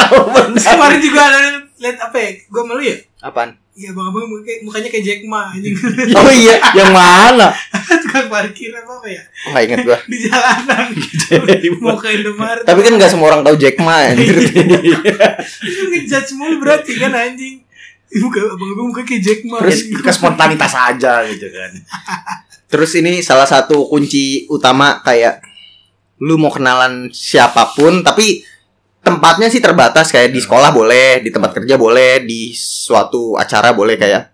Kemarin 0.70 1.00
juga 1.02 1.20
ada 1.26 1.38
lihat 1.76 1.96
apa 2.00 2.16
ya? 2.16 2.30
Gua 2.46 2.62
malu 2.64 2.78
ya? 2.80 2.96
Apaan? 3.22 3.54
Iya, 3.72 3.94
muka 3.94 4.10
kayak- 4.42 4.66
mukanya 4.66 4.88
kayak 4.90 5.04
Jack 5.06 5.20
Ma 5.24 5.48
anjing. 5.48 5.72
Oh 6.18 6.28
iya, 6.28 6.58
yang 6.74 6.90
mana? 6.90 7.54
Tukang 8.02 8.26
parkir 8.26 8.74
apa 8.74 8.98
apa 8.98 9.06
ya? 9.08 9.22
Oh, 9.48 9.56
inget 9.56 9.78
gua. 9.86 9.96
Di 10.10 10.26
jalanan. 10.26 10.90
Mau 11.78 11.94
ke 11.96 12.18
Indomaret. 12.18 12.66
Tapi 12.66 12.80
kan 12.82 12.92
nggak 12.98 13.08
semua 13.08 13.32
orang 13.32 13.46
tahu 13.46 13.54
Jack 13.56 13.78
Ma 13.78 14.10
anjir. 14.10 14.36
Itu 15.62 15.82
ngejudge 15.88 16.30
mulu 16.34 16.60
berarti 16.60 16.92
kan 16.98 17.14
anjing. 17.14 17.62
Muka 18.12 18.44
abang-abang 18.44 18.92
muka 18.92 19.02
kayak 19.06 19.22
Jack 19.22 19.40
Ma. 19.46 19.62
Terus 19.64 19.80
ke 19.88 20.12
spontanitas 20.12 20.72
aja 20.74 21.22
gitu 21.24 21.46
kan. 21.48 21.70
Terus 22.68 22.90
ini 22.98 23.22
salah 23.22 23.46
satu 23.46 23.86
kunci 23.86 24.50
utama 24.50 24.98
kayak 25.00 25.40
lu 26.18 26.36
mau 26.36 26.50
kenalan 26.50 27.08
siapa 27.08 27.72
pun 27.72 28.02
tapi 28.02 28.44
tempatnya 29.02 29.50
sih 29.50 29.58
terbatas 29.58 30.14
kayak 30.14 30.30
di 30.30 30.40
sekolah 30.40 30.70
boleh, 30.70 31.20
di 31.20 31.28
tempat 31.34 31.52
kerja 31.58 31.74
boleh, 31.74 32.22
di 32.22 32.54
suatu 32.54 33.34
acara 33.34 33.74
boleh 33.74 33.98
kayak 33.98 34.30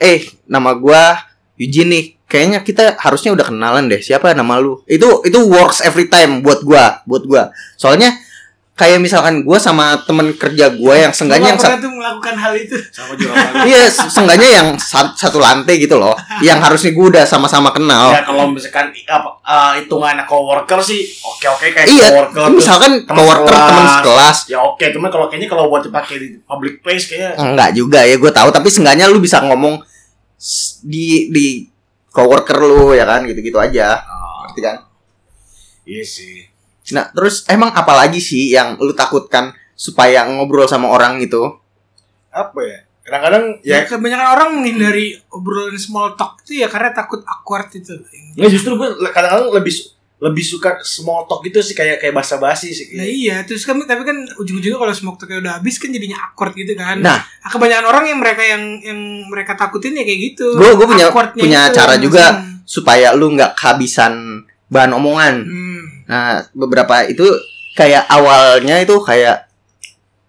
eh 0.00 0.28
nama 0.48 0.76
gua 0.76 1.16
Eugene 1.60 1.90
nih. 1.92 2.06
Kayaknya 2.30 2.58
kita 2.62 2.84
harusnya 3.02 3.34
udah 3.34 3.42
kenalan 3.42 3.90
deh. 3.90 3.98
Siapa 3.98 4.30
nama 4.38 4.62
lu? 4.62 4.80
Itu 4.86 5.26
itu 5.26 5.40
works 5.50 5.82
every 5.82 6.06
time 6.06 6.46
buat 6.46 6.62
gua, 6.62 7.02
buat 7.02 7.26
gua. 7.26 7.50
Soalnya 7.74 8.14
kayak 8.80 8.96
misalkan 8.96 9.44
gua 9.44 9.60
sama 9.60 10.00
temen 10.08 10.32
kerja 10.32 10.72
gua 10.72 10.96
yang 10.96 11.12
seenggaknya 11.12 11.52
yang 11.52 11.60
tuh 11.60 11.92
melakukan 11.92 12.32
hal 12.32 12.52
itu. 12.56 12.72
Sama 12.88 13.12
Iya, 13.68 13.84
se- 13.86 14.08
seenggaknya 14.08 14.48
yang 14.48 14.68
sa- 14.80 15.12
satu 15.12 15.36
lantai 15.36 15.76
gitu 15.76 16.00
loh. 16.00 16.16
Yang 16.40 16.58
harusnya 16.64 16.90
gue 16.96 17.06
udah 17.12 17.24
sama-sama 17.28 17.68
kenal. 17.70 18.16
Ya 18.16 18.24
kalau 18.24 18.48
misalkan 18.48 18.88
apa 19.04 19.30
eh, 19.44 19.72
hitungannya 19.84 20.24
coworker 20.24 20.80
sih 20.80 21.04
oke-oke 21.20 21.76
kayak 21.76 21.86
iya, 21.86 22.08
coworker. 22.08 22.48
misalkan 22.50 23.04
teman 23.04 23.20
coworker 23.20 23.52
sekelas. 23.52 23.68
teman 23.68 23.86
sekelas. 23.92 24.36
Ya 24.48 24.58
oke, 24.58 24.84
cuma 24.90 25.06
kalau 25.12 25.26
kayaknya 25.28 25.48
kalau 25.48 25.68
buat 25.68 25.84
dipakai 25.84 26.16
di 26.16 26.28
public 26.40 26.80
place 26.80 27.04
kayaknya 27.04 27.36
Enggak 27.36 27.70
juga 27.76 28.00
ya, 28.00 28.16
gue 28.16 28.32
tahu. 28.32 28.48
Tapi 28.48 28.68
seenggaknya 28.72 29.06
lu 29.06 29.20
bisa 29.20 29.44
ngomong 29.44 29.84
di 30.80 31.28
di 31.28 31.46
coworker 32.08 32.58
lu 32.58 32.96
ya 32.96 33.04
kan, 33.04 33.28
gitu-gitu 33.28 33.60
aja. 33.60 34.00
Ah, 34.00 34.48
Ngerti 34.48 34.60
kan? 34.64 34.76
iya 35.84 36.02
sih. 36.02 36.49
Nah, 36.90 37.10
terus 37.10 37.46
emang 37.46 37.70
apa 37.70 37.92
lagi 37.96 38.18
sih 38.18 38.50
yang 38.50 38.76
lu 38.76 38.92
takutkan 38.92 39.50
supaya 39.72 40.24
ngobrol 40.24 40.64
sama 40.64 40.86
orang 40.86 41.18
itu? 41.18 41.40
Apa 42.28 42.60
ya? 42.60 42.78
Kadang-kadang 43.00 43.44
Ya, 43.60 43.82
ya 43.82 43.88
kebanyakan 43.88 44.28
orang 44.30 44.48
menghindari 44.54 45.18
obrolan 45.28 45.74
small 45.74 46.14
talk 46.14 46.44
itu 46.44 46.62
ya 46.62 46.68
karena 46.68 46.92
takut 46.92 47.24
awkward 47.24 47.66
itu. 47.72 47.96
nggak 48.36 48.50
justru 48.50 48.76
gue 48.76 48.86
kadang-kadang 49.08 49.50
lebih 49.50 49.74
lebih 50.20 50.44
suka 50.44 50.76
small 50.84 51.24
talk 51.24 51.40
gitu 51.42 51.58
sih 51.58 51.72
kayak 51.72 51.96
kayak 51.98 52.12
basa-basi 52.12 52.70
sih. 52.70 52.92
Nah 52.92 53.08
iya, 53.08 53.40
terus 53.42 53.64
kan 53.64 53.80
tapi 53.80 54.04
kan 54.04 54.14
ujung-ujungnya 54.36 54.76
kalau 54.76 54.92
small 54.92 55.16
talknya 55.16 55.40
udah 55.40 55.52
habis 55.58 55.80
kan 55.80 55.88
jadinya 55.88 56.20
awkward 56.22 56.52
gitu 56.52 56.76
kan. 56.76 57.00
Nah. 57.00 57.24
kebanyakan 57.42 57.86
orang 57.88 58.04
yang 58.04 58.18
mereka 58.20 58.42
yang 58.44 58.62
yang 58.78 59.00
mereka 59.26 59.56
takutin 59.56 59.96
ya 59.96 60.04
kayak 60.04 60.20
gitu. 60.30 60.46
Gue 60.54 60.76
gue 60.76 60.86
punya 60.86 61.08
punya 61.10 61.60
itu 61.66 61.74
cara 61.74 61.96
yang 61.96 62.04
juga 62.04 62.24
masing- 62.36 62.62
supaya 62.62 63.08
lu 63.16 63.32
nggak 63.32 63.56
kehabisan 63.56 64.44
bahan 64.68 64.92
omongan. 64.94 65.34
Hmm. 65.42 65.69
Nah, 66.10 66.42
beberapa 66.50 67.06
itu 67.06 67.22
kayak 67.78 68.10
awalnya 68.10 68.82
itu 68.82 68.98
kayak 68.98 69.46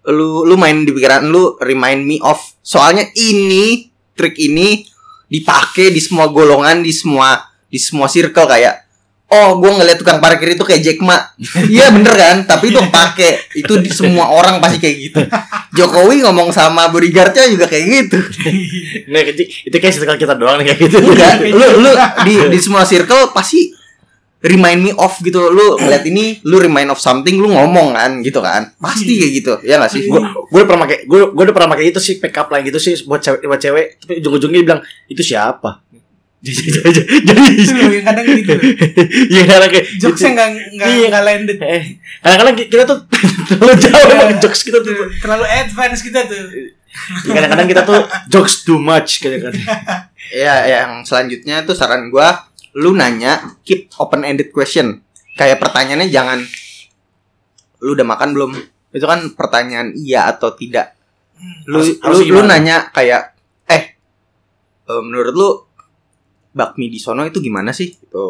lu 0.06 0.46
lu 0.46 0.54
main 0.54 0.86
di 0.86 0.94
pikiran 0.94 1.26
lu 1.26 1.58
remind 1.58 2.06
me 2.06 2.22
of. 2.22 2.38
Soalnya 2.62 3.10
ini 3.18 3.90
trik 4.14 4.38
ini 4.38 4.86
dipakai 5.26 5.90
di 5.90 5.98
semua 5.98 6.30
golongan 6.30 6.86
di 6.86 6.94
semua 6.94 7.50
di 7.66 7.82
semua 7.82 8.06
circle 8.06 8.46
kayak 8.46 8.84
oh 9.32 9.56
gue 9.56 9.70
ngeliat 9.72 9.96
tukang 9.96 10.20
parkir 10.20 10.54
itu 10.54 10.62
kayak 10.62 10.82
Jack 10.84 10.98
Ma. 11.00 11.16
Iya 11.72 11.90
bener 11.90 12.14
kan? 12.14 12.36
Tapi 12.44 12.70
itu 12.70 12.80
pakai. 12.92 13.30
Itu 13.56 13.80
di 13.80 13.88
semua 13.88 14.28
orang 14.28 14.60
pasti 14.60 14.78
kayak 14.78 14.96
gitu. 15.00 15.20
Jokowi 15.72 16.20
ngomong 16.22 16.52
sama 16.52 16.92
bodyguardnya 16.92 17.48
juga 17.48 17.66
kayak 17.66 17.84
gitu. 17.90 18.18
Nah, 19.12 19.18
itu, 19.24 19.44
itu 19.66 19.76
kayak 19.76 19.94
circle 19.98 20.20
kita 20.20 20.34
doang 20.36 20.60
nih 20.62 20.72
kayak 20.72 20.78
gitu. 20.86 20.96
enggak 21.00 21.42
lu 21.58 21.66
lu 21.80 21.92
di 22.28 22.34
di 22.52 22.58
semua 22.60 22.84
circle 22.84 23.32
pasti 23.32 23.72
remind 24.42 24.80
me 24.80 24.90
of 24.92 25.14
gitu 25.18 25.38
lu 25.48 25.78
ngeliat 25.78 26.02
ini 26.02 26.42
lu 26.42 26.58
remind 26.58 26.90
of 26.90 26.98
something 26.98 27.38
lu 27.38 27.48
ngomong 27.48 27.94
kan 27.94 28.18
gitu 28.20 28.38
kan. 28.38 28.74
Pasti 28.76 29.14
kayak 29.14 29.32
gitu 29.32 29.52
ya 29.62 29.78
gak 29.78 29.90
sih? 29.90 30.06
Gue 30.06 30.18
gue 30.18 30.58
udah 30.58 30.66
pernah 30.66 30.82
pakai 30.84 30.98
gue 31.06 31.20
gue 31.30 31.42
udah 31.46 31.54
pernah 31.54 31.70
pakai 31.70 31.84
itu 31.88 31.98
sih 31.98 32.18
pick 32.18 32.34
up 32.34 32.50
line 32.50 32.66
gitu 32.66 32.76
sih 32.76 32.98
buat 33.06 33.18
cewek 33.18 33.42
buat 33.42 33.58
cewek. 33.58 33.86
Tapi 33.98 34.12
ujung-ujungnya 34.18 34.58
dia 34.58 34.66
bilang 34.66 34.80
itu 35.06 35.22
siapa? 35.22 35.82
Jadi 36.42 38.02
kadang 38.02 38.26
gitu 38.34 38.54
iya 39.32 39.42
karena 39.46 39.66
kayak 39.70 39.86
jokesnya 39.94 40.30
nggak 40.34 40.48
nggak 40.74 40.88
Iya. 40.90 41.06
nggak 41.06 41.24
landed. 41.24 41.58
Eh 41.62 41.82
kadang-kadang 42.18 42.54
kita 42.58 42.82
tuh 42.82 42.98
terlalu 43.48 43.74
jauh 43.78 43.94
Iya. 43.94 44.14
emang 44.26 44.40
jokes 44.42 44.60
kita 44.66 44.78
tuh. 44.82 44.94
Terlalu 45.22 45.44
advance 45.46 46.02
kita 46.02 46.20
tuh. 46.26 46.42
Kadang-kadang 47.24 47.68
kita 47.70 47.82
tuh 47.86 48.00
jokes 48.26 48.66
too 48.66 48.82
much 48.82 49.22
kadang-kadang. 49.22 49.62
Ya 50.34 50.54
yang 50.66 51.06
selanjutnya 51.06 51.62
tuh 51.62 51.78
saran 51.78 52.10
gua 52.10 52.50
lu 52.74 52.92
nanya 52.92 53.56
keep 53.60 53.92
open 53.96 54.22
ended 54.22 54.48
question. 54.48 55.00
Kayak 55.32 55.58
pertanyaannya 55.58 56.08
jangan. 56.08 56.40
Lu 57.80 57.92
udah 57.92 58.06
makan 58.06 58.32
belum? 58.32 58.50
Itu 58.88 59.04
kan 59.04 59.32
pertanyaan 59.32 59.92
iya 59.92 60.28
atau 60.28 60.52
tidak. 60.52 60.96
Hmm. 61.32 61.58
lu 61.66 61.78
Harus- 61.80 61.98
lu, 61.98 62.22
harus 62.22 62.28
lu 62.28 62.40
nanya 62.44 62.76
kayak 62.88 63.34
eh 63.66 63.98
eh, 64.82 65.02
menurut 65.02 65.32
lu 65.32 65.48
bakmi 66.52 66.86
di 66.86 66.96
sono 66.96 67.24
itu 67.24 67.40
gimana 67.40 67.72
sih? 67.72 67.90
Gitu. 67.90 68.28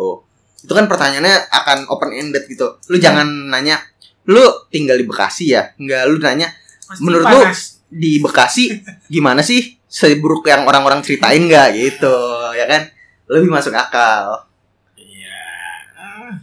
Itu 0.62 0.72
kan 0.72 0.86
pertanyaannya 0.86 1.50
akan 1.50 1.78
open 1.88 2.10
ended 2.12 2.46
gitu. 2.46 2.78
Lu 2.86 2.96
jangan 2.96 3.26
nanya 3.50 3.82
lu 4.24 4.38
tinggal 4.68 4.94
di 4.94 5.04
Bekasi 5.04 5.50
ya? 5.50 5.74
Enggak 5.76 6.06
lu 6.06 6.16
nanya 6.16 6.46
Pasti 6.82 7.02
Menurut 7.02 7.26
lu- 7.26 7.42
panas. 7.42 7.82
di 7.88 8.16
Bekasi 8.16 8.64
gimana 9.06 9.42
sih? 9.42 9.76
Seburuk 9.84 10.46
yang 10.46 10.64
orang-orang 10.64 11.02
ceritain 11.02 11.42
nggak? 11.42 11.68
Gitu 11.74 12.16
ya 12.54 12.64
kan 12.64 12.82
lebih 13.30 13.50
masuk 13.50 13.74
akal. 13.74 14.46
Iya. 14.98 15.42
Ah. 15.94 16.34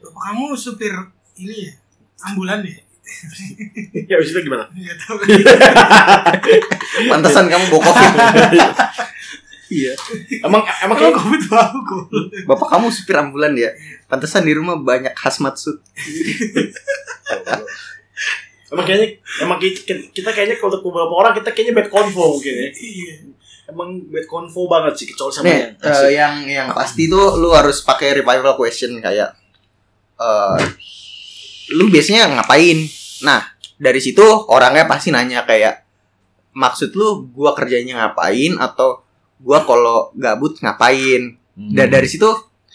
Bapak 0.00 0.22
kamu 0.32 0.56
supir 0.56 0.94
ini 1.36 1.68
ya? 1.68 1.72
Ambulan 2.32 2.64
ya? 2.64 2.78
Ya 4.08 4.20
abis 4.20 4.36
itu 4.36 4.40
gimana? 4.44 4.68
Nggak 4.68 4.96
tahu. 5.00 5.16
Pantesan 7.08 7.48
kamu 7.48 7.64
bawa 7.72 7.82
covid. 7.92 8.12
Iya. 9.68 9.92
Emang 10.48 10.64
emang 10.64 10.96
kayak 10.96 11.12
covid 11.12 11.44
bau 11.52 11.76
kok 11.84 12.08
bapak 12.48 12.68
kamu 12.72 12.88
supir 12.88 13.20
ambulan 13.20 13.52
ya? 13.52 13.68
Pantesan 14.08 14.48
di 14.48 14.56
rumah 14.56 14.80
banyak 14.80 15.12
hazmat 15.12 15.60
suit. 15.60 15.76
Emang 18.72 18.84
kayaknya 18.88 19.20
emang 19.44 19.60
kita, 19.60 19.92
kita 20.16 20.32
kayaknya 20.32 20.56
kalau 20.56 20.80
beberapa 20.80 21.12
orang 21.12 21.36
kita 21.36 21.52
kayaknya 21.52 21.84
bad 21.84 21.92
convo 21.92 22.40
mungkin 22.40 22.48
ya. 22.48 22.68
Iya 22.72 23.14
emang 23.68 24.00
bad 24.08 24.24
convo 24.24 24.64
banget 24.66 24.94
sih 24.96 25.06
kecuali 25.06 25.28
sama 25.30 25.44
nih 25.44 25.52
yang 25.52 25.70
eh, 26.00 26.10
yang 26.10 26.34
yang 26.48 26.68
pasti 26.72 27.04
tuh 27.06 27.36
lu 27.36 27.52
harus 27.52 27.80
pakai 27.80 28.16
revival 28.16 28.56
question 28.56 28.96
kayak 28.98 29.36
eh 30.16 30.58
lu 31.70 31.86
biasanya 31.86 32.32
ngapain? 32.32 32.80
Nah 33.22 33.44
dari 33.76 34.00
situ 34.00 34.24
orangnya 34.48 34.88
pasti 34.88 35.12
nanya 35.12 35.44
kayak 35.44 35.84
maksud 36.52 36.96
lu 36.96 37.28
gua 37.30 37.52
kerjanya 37.52 38.08
ngapain? 38.08 38.56
Atau 38.56 39.04
gua 39.38 39.62
kalau 39.62 40.10
gabut 40.14 40.56
ngapain? 40.58 41.36
Dan 41.54 41.88
dari 41.88 42.08
situ 42.08 42.24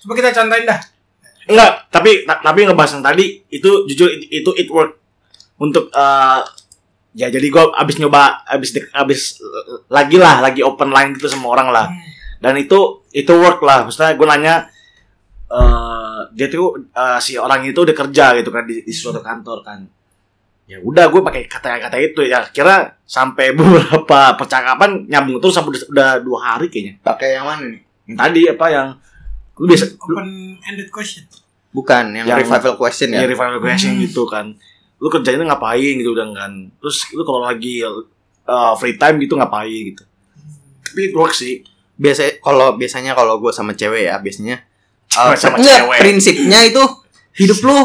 coba 0.03 0.13
kita 0.13 0.29
contohin 0.31 0.63
dah. 0.63 0.79
Enggak, 1.43 1.71
tapi 1.89 2.23
ta- 2.23 2.39
tapi 2.39 2.63
ngebahas 2.63 2.95
yang 2.95 3.03
tadi 3.03 3.43
itu 3.49 3.87
jujur 3.87 4.07
it- 4.07 4.29
itu 4.31 4.51
it 4.55 4.69
work. 4.69 4.95
Untuk 5.57 5.89
eh 5.89 6.39
ya 7.13 7.29
jadi 7.29 7.45
gua 7.47 7.69
abis 7.73 7.97
nyoba 7.97 8.21
abis 8.43 8.69
dek- 8.71 8.91
abis 8.91 9.37
lagi 9.87 10.17
lah 10.17 10.39
lagi 10.39 10.61
open 10.61 10.89
line 10.89 11.13
gitu 11.13 11.27
sama 11.27 11.49
orang 11.49 11.69
lah. 11.69 11.87
Hmm. 11.87 12.11
dan 12.39 12.53
itu 12.57 12.75
itu 13.09 13.31
work 13.31 13.61
lah. 13.61 13.83
Maksudnya 13.83 14.13
gue 14.13 14.27
nanya 14.27 14.55
eh 15.47 16.19
dia 16.33 16.47
tuh 16.47 16.75
eh, 16.89 17.19
si 17.19 17.37
orang 17.37 17.63
itu 17.63 17.77
udah 17.77 17.95
kerja 17.95 18.33
gitu 18.35 18.49
kan 18.49 18.65
di, 18.65 18.81
di 18.81 18.91
suatu 18.91 19.19
kantor 19.19 19.61
kan. 19.61 19.79
Ya 20.63 20.79
udah 20.79 21.07
gue 21.07 21.21
pakai 21.21 21.45
kata-kata 21.45 21.95
itu 21.97 22.23
ya. 22.23 22.43
Kira 22.49 22.97
sampai 23.03 23.53
beberapa 23.57 24.33
percakapan 24.33 25.05
nyambung 25.05 25.37
terus 25.37 25.53
sampai 25.53 25.71
udah, 25.71 25.83
udah 25.87 26.09
dua 26.19 26.39
hari 26.41 26.67
kayaknya. 26.67 26.99
Pakai 26.99 27.37
yang 27.37 27.45
mana 27.45 27.63
nih? 27.69 27.81
Yang 28.05 28.17
tadi 28.17 28.41
apa 28.49 28.65
yang 28.67 28.87
lu 29.53 29.65
biasa 29.65 29.85
open 29.95 30.27
ended 30.63 30.89
question. 30.89 31.23
Bukan 31.69 32.03
yang, 32.11 32.25
Yang- 32.27 32.39
revival 32.43 32.73
question 32.75 33.07
ya? 33.09 33.21
ya 33.21 33.27
revival 33.27 33.59
question 33.59 33.93
Hmm. 33.93 34.03
gitu 34.03 34.25
kan 34.25 34.57
lu 35.03 35.11
kerjanya 35.11 35.43
ngapain 35.45 35.99
gitu 35.99 36.15
udah 36.15 36.31
kan. 36.31 36.51
Terus 36.79 37.11
lu 37.11 37.21
kalau 37.21 37.43
lagi 37.43 37.83
eh, 37.83 38.73
free 38.79 38.95
time 38.95 39.19
gitu 39.19 39.35
ngapain 39.35 39.67
gitu. 39.91 40.03
Tapi 40.79 40.99
it 41.03 41.13
works 41.13 41.43
sih. 41.43 41.59
Biasa 41.93 42.39
kalau 42.39 42.73
biasanya 42.73 43.11
kalau 43.13 43.37
gue 43.37 43.51
sama 43.51 43.75
cewek 43.75 44.07
ya 44.07 44.17
biasanya 44.17 44.63
uh, 45.13 45.35
Sama 45.37 45.61
enggak, 45.61 45.85
cewek. 45.85 45.99
prinsipnya 46.01 46.59
itu 46.65 46.81
hidup 47.37 47.59
lu 47.61 47.77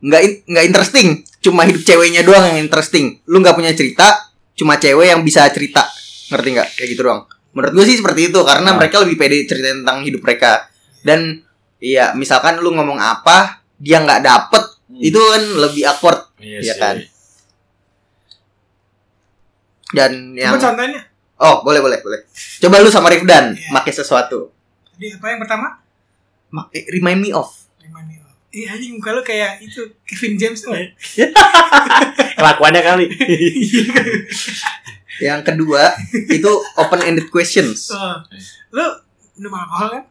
nggak 0.00 0.22
in- 0.22 0.40
nggak 0.46 0.64
interesting. 0.64 1.08
Cuma 1.42 1.66
hidup 1.66 1.82
ceweknya 1.82 2.22
doang 2.22 2.48
yang 2.48 2.62
interesting. 2.62 3.18
Lu 3.26 3.42
nggak 3.42 3.52
punya 3.52 3.74
cerita 3.74 4.30
cuma 4.54 4.78
cewek 4.78 5.10
yang 5.10 5.20
bisa 5.20 5.44
cerita. 5.50 5.84
Ngerti 6.30 6.48
nggak? 6.54 6.68
Kayak 6.78 6.88
gitu 6.94 7.02
doang. 7.02 7.22
Menurut 7.52 7.72
gue 7.74 7.84
sih 7.84 7.96
seperti 7.98 8.32
itu 8.32 8.40
karena 8.40 8.72
Ah. 8.72 8.76
mereka 8.78 8.96
lebih 9.02 9.18
pede 9.18 9.44
cerita 9.44 9.68
tentang 9.68 10.00
hidup 10.00 10.22
mereka. 10.22 10.70
Dan 11.02 11.42
iya 11.76 12.14
misalkan 12.14 12.56
lu 12.56 12.72
ngomong 12.72 12.96
apa 12.96 13.60
dia 13.76 13.98
nggak 13.98 14.22
dapet 14.22 14.61
itu 15.02 15.18
kan 15.18 15.42
lebih 15.58 15.82
awkward 15.84 16.30
iya 16.38 16.58
Iya 16.60 16.72
sih. 16.72 16.78
kan? 16.78 16.96
dan 19.92 20.12
yang 20.32 20.54
coba 20.54 20.72
contohnya 20.72 21.00
oh 21.36 21.60
boleh 21.60 21.80
boleh 21.80 21.98
boleh 22.00 22.20
coba 22.58 22.78
lu 22.78 22.88
sama 22.88 23.08
Rifdan 23.08 23.52
Iya. 23.52 23.70
pakai 23.74 23.92
sesuatu 23.92 24.48
jadi 24.94 25.18
apa 25.18 25.26
yang 25.28 25.40
pertama 25.40 25.66
Ma- 26.48 26.68
eh, 26.70 26.84
remind 26.88 27.20
me 27.20 27.30
of 27.30 27.48
Remind 27.78 28.06
me 28.06 28.16
of. 28.16 28.28
Iya 28.48 28.68
anjing 28.70 28.94
muka 28.94 29.10
lu 29.10 29.20
kayak 29.20 29.58
itu 29.60 29.80
Kevin 30.02 30.36
James 30.36 30.60
tuh. 30.60 30.76
kelakuannya 32.38 32.82
kali 32.82 33.06
Yang 35.22 35.40
kedua 35.46 35.92
itu 36.26 36.50
open 36.74 37.00
ended 37.00 37.28
questions. 37.28 37.88
Oh. 37.88 38.16
Lu 38.70 38.84
minum 39.34 39.52
alkohol 39.54 39.88
kan? 39.92 40.04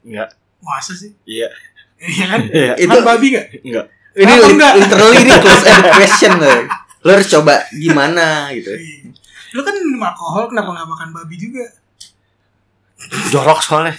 enggak 0.00 0.28
Masa 0.60 0.92
sih? 0.92 1.10
iya 1.24 1.48
Iya 1.96 2.24
kan? 2.26 2.40
iya 2.46 2.72
Itu 2.76 2.92
Kan 2.94 3.04
babi 3.04 3.26
gak? 3.32 3.46
enggak 3.60 3.86
ini 4.12 4.32
li- 4.32 4.52
enggak? 4.52 4.72
literally 4.76 5.16
ini 5.20 5.32
close 5.42 5.64
ended 5.64 5.92
question 5.92 6.32
loh. 6.36 6.60
Lo 7.00 7.10
harus 7.12 7.28
coba 7.28 7.54
gimana 7.72 8.50
gitu. 8.52 8.70
Lu 9.50 9.60
kan 9.60 9.74
minum 9.74 10.00
alkohol 10.00 10.46
kenapa 10.46 10.70
gak 10.72 10.88
makan 10.88 11.08
babi 11.12 11.36
juga? 11.36 11.64
jorok 13.32 13.58
soalnya 13.58 13.96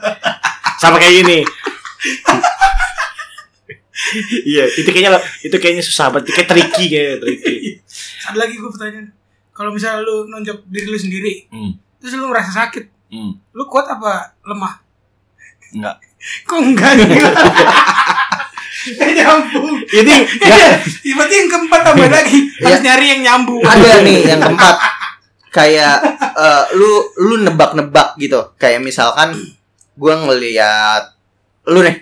sama 0.80 0.96
kayak 0.96 1.12
gini 1.20 1.38
iya 4.48 4.64
itu 4.66 4.88
kayaknya 4.88 5.12
itu 5.44 5.52
kayaknya 5.52 5.84
susah 5.84 6.08
banget 6.08 6.32
kayak 6.32 6.48
tricky 6.48 6.84
kayak 6.88 7.20
tricky 7.20 7.84
Ada 8.22 8.36
lagi 8.38 8.56
gue 8.56 8.70
pertanyaan. 8.70 9.12
Kalau 9.50 9.70
misalnya 9.70 10.00
lu 10.00 10.24
nonjok 10.24 10.64
diri 10.66 10.88
lu 10.88 10.96
sendiri, 10.96 11.44
hmm. 11.48 12.00
terus 12.00 12.16
lu 12.16 12.26
merasa 12.26 12.48
sakit, 12.54 12.88
Hmm. 13.10 13.36
lu 13.52 13.66
kuat 13.66 13.84
apa 13.86 14.32
lemah? 14.40 14.80
enggak 15.70 16.00
Kok 16.42 16.58
enggak? 16.62 16.92
Gak 16.96 17.34
nyambung. 18.88 19.76
ini 19.86 20.14
Iya, 21.04 21.14
berarti 21.14 21.34
yang 21.36 21.48
keempat 21.48 21.80
tambah 21.82 22.08
lagi 22.08 22.38
harus 22.58 22.80
nyari 22.80 23.06
yang 23.08 23.20
nyambung. 23.22 23.60
Ada 23.60 24.00
nih 24.06 24.18
yang 24.26 24.40
keempat 24.40 24.76
kayak 25.50 25.96
eh, 26.32 26.64
lu 26.74 26.90
lu 27.18 27.34
nebak-nebak 27.42 28.16
gitu. 28.16 28.54
Kayak 28.56 28.80
misalkan 28.80 29.34
gua 29.94 30.16
ngeliat 30.18 31.12
lu 31.66 31.82
nih. 31.82 31.96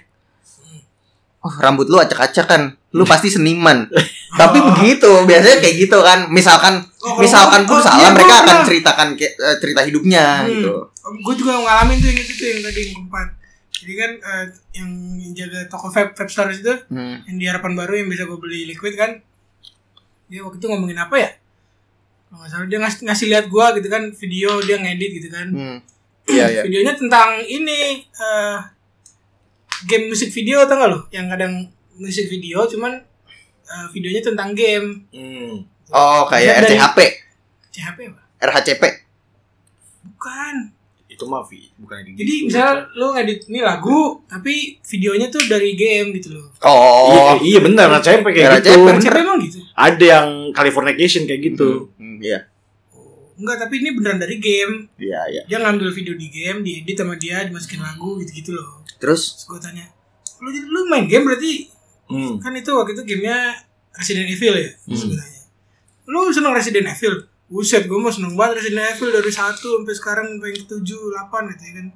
Oh, 1.39 1.53
rambut 1.55 1.87
lu 1.87 1.97
acak-acakan. 1.97 2.75
Lu 2.91 3.05
pasti 3.05 3.29
seniman. 3.29 3.85
Tapi 4.33 4.59
Oh. 4.59 4.73
begitu, 4.73 5.07
biasanya 5.23 5.61
kayak 5.61 5.77
gitu 5.79 5.99
kan. 6.01 6.27
Misalkan 6.29 6.83
Oh, 6.99 7.15
misalkan 7.17 7.63
pun 7.63 7.79
oh, 7.79 7.81
salah 7.81 8.01
iya, 8.01 8.11
mereka 8.11 8.43
akan 8.43 8.57
ceritakan 8.67 9.09
eh, 9.15 9.31
cerita 9.63 9.81
hidupnya 9.83 10.43
Hmm. 10.43 10.51
gitu. 10.51 10.75
gue 11.09 11.35
juga 11.39 11.57
ngalamin 11.57 11.97
tuh 11.97 12.11
yang 12.11 12.21
itu 12.21 12.33
tuh 12.35 12.47
yang 12.47 12.61
tadi 12.61 12.79
yang 12.83 12.93
keempat 13.01 13.29
jadi 13.89 13.95
kan 13.97 14.11
eh, 14.21 14.45
yang 14.75 14.91
jaga 15.33 15.65
toko 15.65 15.89
vape 15.89 16.13
vape 16.13 16.29
store 16.29 16.53
itu 16.53 16.77
Hmm. 16.87 17.25
yang 17.25 17.37
di 17.37 17.47
harapan 17.49 17.73
baru 17.73 17.97
yang 17.97 18.09
bisa 18.09 18.29
gue 18.29 18.37
beli 18.37 18.69
liquid 18.69 18.93
kan 18.95 19.17
dia 20.29 20.45
waktu 20.45 20.61
itu 20.61 20.69
ngomongin 20.69 21.01
apa 21.01 21.17
ya 21.17 21.31
kalau 22.29 22.45
nggak 22.45 22.51
salah 22.53 22.67
dia 22.69 22.79
ngasih, 22.79 23.01
ngasih 23.03 23.27
lihat 23.27 23.47
gue 23.49 23.67
gitu 23.81 23.89
kan 23.89 24.03
video 24.13 24.51
dia 24.61 24.77
ngedit 24.77 25.11
gitu 25.17 25.29
kan 25.29 25.49
Hmm. 25.49 25.79
Iya, 26.29 26.45
iya. 26.47 26.61
videonya 26.61 26.93
tentang 26.93 27.41
ini 27.41 28.05
eh, 28.05 28.59
game 29.89 30.13
musik 30.13 30.29
video 30.29 30.61
tau 30.63 30.77
gak 30.77 30.91
lo 30.91 31.01
yang 31.09 31.25
kadang 31.27 31.65
musik 31.97 32.29
video 32.29 32.69
cuman 32.69 33.01
eh, 33.65 33.87
videonya 33.91 34.21
tentang 34.23 34.53
game 34.53 35.09
hmm. 35.09 35.65
Oh, 35.89 36.29
kayak 36.29 36.69
RCHP, 36.69 36.99
CHP 37.73 37.99
apa 38.13 38.21
RHCP. 38.45 38.83
bukan 40.05 40.77
itu 41.19 41.27
mah 41.27 41.43
Vi, 41.43 41.67
bukan 41.75 41.99
kayak 41.99 42.15
Jadi 42.15 42.31
gitu. 42.33 42.47
misalnya 42.47 42.75
lu 42.95 43.11
ngedit 43.11 43.41
ini 43.47 43.59
lagu 43.59 43.99
tapi 44.25 44.55
videonya 44.81 45.27
tuh 45.27 45.43
dari 45.45 45.75
game 45.75 46.15
gitu 46.15 46.31
loh. 46.33 46.47
Oh, 46.61 47.35
iya, 47.37 47.43
iya 47.45 47.59
benar, 47.59 47.91
RCP 47.93 48.23
kayak 48.23 48.63
gitu. 48.63 48.87
Emang 48.87 49.43
gitu? 49.43 49.59
Ada 49.75 50.05
yang 50.07 50.29
Californication 50.55 51.27
kayak 51.27 51.43
gitu. 51.45 51.91
Hmm, 51.99 52.23
iya, 52.23 52.47
Oh, 52.91 53.35
enggak, 53.35 53.59
tapi 53.61 53.83
ini 53.83 53.91
beneran 53.93 54.17
dari 54.17 54.39
game. 54.39 54.87
iya, 54.95 55.27
iya. 55.29 55.43
Dia 55.45 55.59
ngambil 55.59 55.91
video 55.91 56.15
di 56.15 56.27
game, 56.27 56.63
diedit 56.63 56.95
sama 56.95 57.15
dia, 57.15 57.43
dimasukin 57.43 57.79
lagu 57.79 58.15
gitu-gitu 58.17 58.55
loh. 58.55 58.87
Terus, 58.97 59.35
Terus 59.37 59.45
gue 59.45 59.59
tanya, 59.61 59.91
lu, 60.39 60.51
lu 60.51 60.81
main 60.87 61.05
game 61.05 61.23
berarti 61.25 61.67
Hmm. 62.07 62.39
kan 62.39 62.51
itu 62.53 62.71
waktu 62.71 62.95
itu 62.95 63.03
gamenya 63.05 63.59
Resident 63.93 64.25
Evil 64.25 64.55
ya? 64.57 64.71
Terus 64.81 65.03
Hmm. 65.03 65.11
gue 65.11 65.19
tanya, 65.19 65.41
lu 66.07 66.21
seneng 66.31 66.55
Resident 66.55 66.87
Evil? 66.89 67.27
Buset, 67.49 67.89
gue 67.89 67.97
mau 67.97 68.13
seneng 68.13 68.37
banget 68.37 68.61
Resident 68.61 68.85
Evil 68.87 69.09
dari 69.11 69.33
1 69.33 69.57
sampai 69.57 69.95
sekarang 69.97 70.27
sampai 70.37 70.53
ke 70.53 70.63
7, 70.63 70.85
8 70.85 71.53
gitu 71.53 71.65
ya 71.65 71.75
kan. 71.81 71.89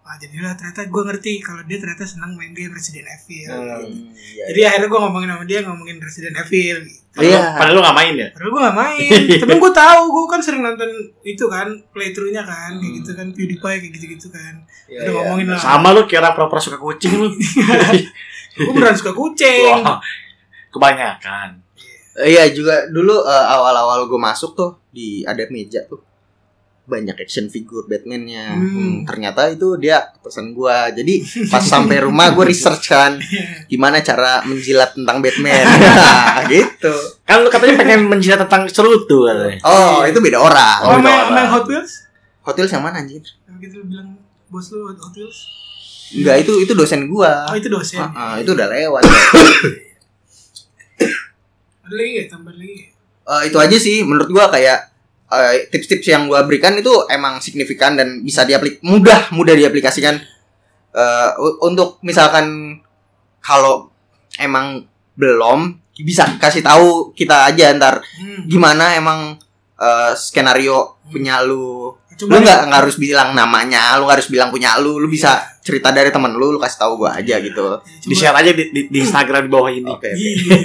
Wah 0.00 0.16
jadilah 0.16 0.56
ternyata 0.56 0.80
gue 0.86 1.02
ngerti 1.04 1.32
kalau 1.38 1.62
dia 1.62 1.76
ternyata 1.76 2.02
senang 2.02 2.32
main 2.32 2.50
game 2.50 2.70
Resident 2.70 3.04
Evil. 3.04 3.50
Hmm, 3.52 4.14
iya, 4.16 4.44
Jadi 4.48 4.60
akhirnya 4.64 4.88
gue 4.88 5.00
ngomongin 5.02 5.28
sama 5.28 5.44
dia 5.44 5.60
ngomongin 5.60 5.98
Resident 5.98 6.34
Evil. 6.38 6.78
Gitu. 6.82 6.98
Padahal, 7.10 7.26
Iya. 7.26 7.42
padahal 7.58 7.74
lu 7.74 7.82
gak 7.82 7.96
main 7.98 8.14
ya? 8.14 8.28
Padahal 8.30 8.50
gue 8.50 8.62
gak 8.62 8.78
main, 8.78 9.20
tapi 9.42 9.54
gue 9.58 9.72
tahu 9.74 10.02
gue 10.08 10.24
kan 10.30 10.40
sering 10.40 10.62
nonton 10.62 10.90
itu 11.20 11.44
kan 11.50 11.68
playthroughnya 11.90 12.42
kan, 12.46 12.70
kayak 12.78 12.92
gitu 13.02 13.10
kan 13.12 13.26
PewDiePie 13.34 13.76
kayak 13.82 13.92
gitu-gitu 13.92 14.28
kan. 14.30 14.54
Iya, 14.86 14.98
Udah 15.02 15.10
iya. 15.10 15.18
ngomongin 15.26 15.46
lah. 15.50 15.58
Sama 15.58 15.88
lu 15.90 16.06
kira 16.06 16.30
pura-pura 16.32 16.62
suka 16.62 16.78
kucing 16.78 17.12
lu. 17.18 17.28
Gue 18.56 18.72
beneran 18.74 18.94
suka 18.94 19.10
kucing. 19.10 19.82
Wah, 19.82 19.98
kebanyakan. 20.70 21.48
Iya 22.22 22.52
juga 22.52 22.86
dulu 22.88 23.24
eh, 23.24 23.46
awal-awal 23.50 24.06
gue 24.06 24.20
masuk 24.20 24.52
tuh 24.56 24.70
di 24.92 25.24
ada 25.24 25.44
meja 25.48 25.84
tuh 25.88 26.10
banyak 26.90 27.14
action 27.22 27.46
figure 27.46 27.86
Batman-nya. 27.86 28.58
Hmm. 28.58 28.66
Hmm, 28.74 28.94
ternyata 29.06 29.46
itu 29.54 29.78
dia 29.78 30.10
pesan 30.18 30.50
gue. 30.50 30.76
Jadi 30.98 31.14
pas 31.46 31.62
sampai 31.62 32.02
rumah 32.02 32.34
gue 32.34 32.44
research 32.50 32.90
kan 32.90 33.14
gimana 33.70 34.02
cara 34.02 34.42
menjilat 34.42 34.98
tentang 34.98 35.22
Batman. 35.22 35.64
Nah, 36.40 36.48
gitu. 36.48 36.94
Kan 37.28 37.44
lu 37.44 37.52
katanya 37.52 37.76
pengen 37.76 38.08
menjilat 38.08 38.40
tentang 38.48 38.64
cerutu 38.66 39.28
katanya. 39.28 39.60
Oh, 39.62 40.02
itu 40.08 40.18
beda 40.18 40.40
orang. 40.40 40.78
Oh, 40.82 40.96
beda 40.96 41.04
main, 41.04 41.20
orang. 41.20 41.34
main 41.36 41.48
Hot 41.52 41.66
Wheels? 41.68 42.08
Hotel 42.40 42.64
yang 42.64 42.80
mana 42.80 43.04
anjir? 43.04 43.20
Yang 43.44 43.56
gitu 43.68 43.74
lu 43.82 43.84
bilang 43.92 44.08
bos 44.48 44.72
lu 44.72 44.88
Hot 44.88 44.96
Hot 44.96 45.12
Wheels? 45.12 45.38
Enggak, 46.16 46.42
itu 46.42 46.52
itu 46.64 46.72
dosen 46.72 47.06
gua. 47.06 47.46
Oh 47.52 47.54
itu 47.54 47.68
dosen. 47.68 48.00
Ah, 48.00 48.34
ah, 48.34 48.34
itu 48.40 48.50
udah 48.50 48.66
lewat. 48.66 49.02
Ada 51.90 51.96
lagi 51.96 52.12
ya? 52.14 52.24
Tambah 52.28 52.54
lagi 52.54 52.70
ya? 52.72 52.86
Eh, 53.26 53.42
itu 53.44 53.58
aja 53.58 53.76
sih 53.76 53.96
menurut 54.00 54.28
gua 54.28 54.46
kayak 54.48 54.78
eh, 55.28 55.66
tips-tips 55.68 56.06
yang 56.08 56.22
gua 56.24 56.42
berikan 56.42 56.74
itu 56.74 56.90
emang 57.08 57.38
signifikan 57.38 57.94
dan 57.94 58.20
bisa 58.20 58.42
diaplik 58.42 58.78
mudah 58.80 59.30
mudah 59.30 59.52
diaplikasikan 59.52 60.22
Eh, 60.90 61.30
u- 61.36 61.58
untuk 61.64 61.98
misalkan 62.00 62.74
kalau 63.38 63.94
emang 64.36 64.82
belum 65.14 65.78
bisa 65.96 66.26
kasih 66.36 66.60
tahu 66.60 66.88
kita 67.12 67.46
aja 67.46 67.70
ntar 67.72 68.02
Hmm. 68.16 68.42
gimana 68.44 68.94
emang 68.94 69.38
eh, 69.76 70.12
skenario 70.12 70.98
punya 71.06 71.40
lu 71.40 71.94
Cuma 72.12 72.36
lu 72.36 72.42
nggak 72.42 72.60
nggak 72.66 72.80
harus 72.80 72.96
bilang 72.96 73.32
namanya 73.32 73.94
lu 73.96 74.04
nggak 74.04 74.18
harus 74.18 74.28
bilang 74.28 74.50
punya 74.50 74.76
lu 74.76 74.96
lu 74.96 75.06
bisa 75.06 75.38
cerita 75.60 75.88
dari 75.88 76.10
temen 76.10 76.32
lu 76.32 76.50
lu 76.50 76.58
kasih 76.58 76.78
tahu 76.80 76.92
gua 76.98 77.14
aja 77.14 77.38
gitu 77.38 77.78
Di 78.02 78.12
share 78.12 78.34
aja 78.34 78.50
di, 78.50 78.68
di, 78.68 78.80
di 78.86 78.98
Instagram 78.98 79.46
di 79.46 79.50
bawah 79.50 79.70
ini. 79.70 79.86
oke 79.86 80.10
oke. 80.10 80.58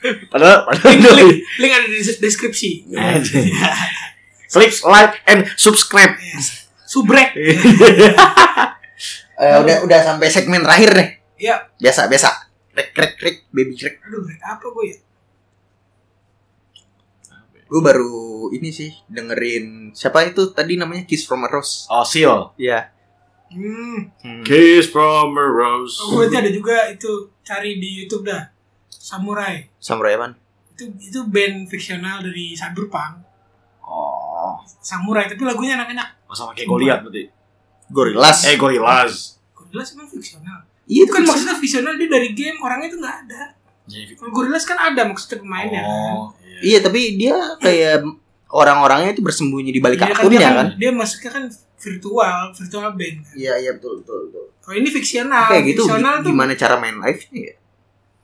Iya. 0.00 0.26
Padahal, 0.26 0.58
padahal 0.64 0.90
link, 0.90 1.04
link, 1.04 1.32
link 1.58 1.72
ada 1.72 1.86
di 1.86 1.96
des- 1.98 2.18
deskripsi. 2.18 2.70
Klik 4.52 4.72
like 4.82 5.14
and 5.24 5.44
subscribe. 5.54 6.16
Subrek. 6.82 7.36
Eh, 9.40 9.56
udah 9.56 9.80
udah 9.80 10.00
sampai 10.04 10.28
segmen 10.28 10.60
terakhir 10.60 10.92
nih 10.92 11.08
Ya, 11.40 11.72
biasa 11.74 12.12
biasa 12.12 12.28
rek 12.70 12.92
rek 12.92 13.16
rek 13.16 13.36
baby 13.48 13.72
rek 13.72 13.96
aduh, 14.04 14.20
rek 14.20 14.36
apa 14.36 14.60
gue 14.68 14.84
ya? 14.84 14.96
gue 17.64 17.80
baru 17.80 18.12
ini 18.50 18.68
sih 18.68 18.92
dengerin 19.06 19.96
siapa 19.96 20.28
itu 20.28 20.52
tadi 20.52 20.76
namanya 20.76 21.08
Kiss 21.08 21.24
from 21.24 21.40
a 21.40 21.48
Rose 21.48 21.88
Oh, 21.88 22.04
Seal. 22.04 22.52
Iya. 22.58 22.92
Hmm. 23.48 24.12
Kiss 24.42 24.86
from 24.86 25.32
a 25.32 25.42
rose. 25.42 25.96
Oh, 25.98 26.20
berarti 26.20 26.36
ada 26.36 26.50
juga 26.52 26.86
itu 26.86 27.08
cari 27.40 27.80
di 27.80 28.04
YouTube 28.04 28.28
dah. 28.28 28.44
Samurai. 29.10 29.66
Samurai 29.82 30.14
Man. 30.14 30.32
Itu 30.78 30.86
itu 31.02 31.20
band 31.26 31.66
fiksional 31.66 32.22
dari 32.22 32.54
Cyberpunk. 32.54 33.26
Oh. 33.82 34.54
Samurai, 34.78 35.26
tapi 35.26 35.42
lagunya 35.42 35.74
enak-enak. 35.74 36.30
Oh, 36.30 36.36
sama 36.38 36.54
kayak 36.54 36.70
Goliath 36.70 37.02
berarti. 37.02 37.26
Gorillaz. 37.90 38.46
Eh, 38.46 38.54
Gorillaz. 38.54 39.42
Gorillaz 39.50 39.98
emang 39.98 40.06
fiksional. 40.06 40.62
iya 40.86 41.02
Itu 41.02 41.10
kan 41.10 41.26
kan 41.26 41.34
maksudnya 41.34 41.56
fiksional 41.58 41.98
dia 41.98 42.06
dari 42.06 42.30
game, 42.38 42.62
orangnya 42.62 42.86
itu 42.94 42.98
nggak 43.02 43.16
ada. 43.26 43.42
Kalau 44.14 44.30
Gorillaz 44.30 44.62
kan 44.62 44.78
ada 44.78 45.02
maksudnya 45.02 45.42
pemainnya 45.42 45.82
kan. 45.82 46.14
Oh, 46.14 46.26
Iya 46.60 46.78
tapi 46.84 47.16
dia 47.16 47.34
kayak 47.56 48.04
orang-orangnya 48.52 49.16
itu 49.16 49.24
bersembunyi 49.24 49.72
di 49.72 49.80
balik 49.80 49.98
Dia 49.98 50.12
akunnya 50.14 50.38
dia 50.38 50.50
kan. 50.54 50.66
Dia 50.76 50.90
masuknya 50.94 51.30
kan 51.34 51.44
virtual, 51.80 52.36
virtual 52.54 52.88
band 52.94 53.16
kan. 53.26 53.34
Iya 53.34 53.52
iya 53.58 53.70
betul 53.74 54.04
betul 54.04 54.30
betul. 54.30 54.44
Kalau 54.60 54.76
ini 54.76 54.88
fiksional, 54.92 55.48
Kayak 55.50 55.64
gitu 55.74 55.82
fiksional 55.88 56.14
tuh 56.22 56.30
gimana 56.30 56.52
cara 56.54 56.74
main 56.78 56.94
live 57.00 57.22
nya 57.34 57.40
ya? 57.42 57.54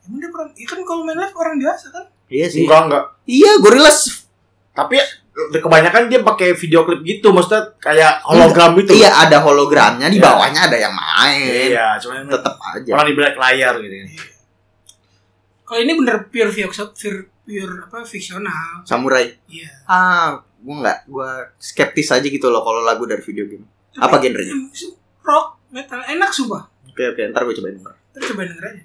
Emang 0.07 0.19
dia 0.19 0.31
orang, 0.31 0.51
ya 0.55 0.67
kan 0.67 0.79
kalau 0.83 1.03
main 1.03 1.19
live 1.19 1.35
orang 1.35 1.57
biasa 1.59 1.87
kan? 1.91 2.05
Iya 2.27 2.47
sih. 2.47 2.63
Enggak, 2.65 2.81
enggak. 2.87 3.05
Iya 3.25 3.51
Gorillaz. 3.59 3.99
Tapi 4.73 4.97
kebanyakan 5.37 6.09
dia 6.09 6.21
pakai 6.21 6.57
video 6.57 6.85
klip 6.85 7.01
gitu, 7.03 7.29
maksudnya 7.29 7.75
kayak 7.77 8.25
hologram 8.25 8.73
gitu. 8.77 8.95
Iya 8.95 9.11
ada 9.13 9.39
hologramnya 9.41 10.09
di 10.09 10.17
Iya. 10.17 10.25
bawahnya 10.25 10.61
ada 10.65 10.77
yang 10.77 10.95
main. 10.95 11.69
Iya, 11.73 11.87
cuman 12.01 12.25
Tetap 12.29 12.57
aja. 12.57 12.91
orang 12.93 13.07
di 13.07 13.15
balik 13.15 13.37
layar 13.37 13.75
gitu. 13.79 13.95
Kalau 15.67 15.81
ini 15.83 15.93
bener 15.95 16.31
pure 16.31 16.49
pure, 16.49 16.71
pure, 16.71 17.21
pure 17.43 17.75
apa 17.85 17.99
fiksional. 18.03 18.87
Samurai. 18.87 19.35
Iya. 19.51 19.71
Ah, 19.85 20.29
gua 20.63 20.75
nggak, 20.81 20.99
gua 21.07 21.29
skeptis 21.59 22.15
aja 22.15 22.23
gitu 22.23 22.49
loh 22.49 22.63
kalau 22.63 22.81
lagu 22.81 23.03
dari 23.05 23.21
video 23.21 23.45
game. 23.45 23.67
Apa 23.99 24.17
genrenya? 24.17 24.55
Rock, 25.21 25.59
metal, 25.69 26.01
enak 26.07 26.31
sumpah. 26.31 26.71
Oke 26.87 27.03
oke, 27.07 27.23
ntar 27.29 27.45
gue 27.45 27.53
cobain. 27.53 27.77
Kita 27.77 28.33
coba 28.33 28.41
denger 28.47 28.65
aja. 28.65 28.83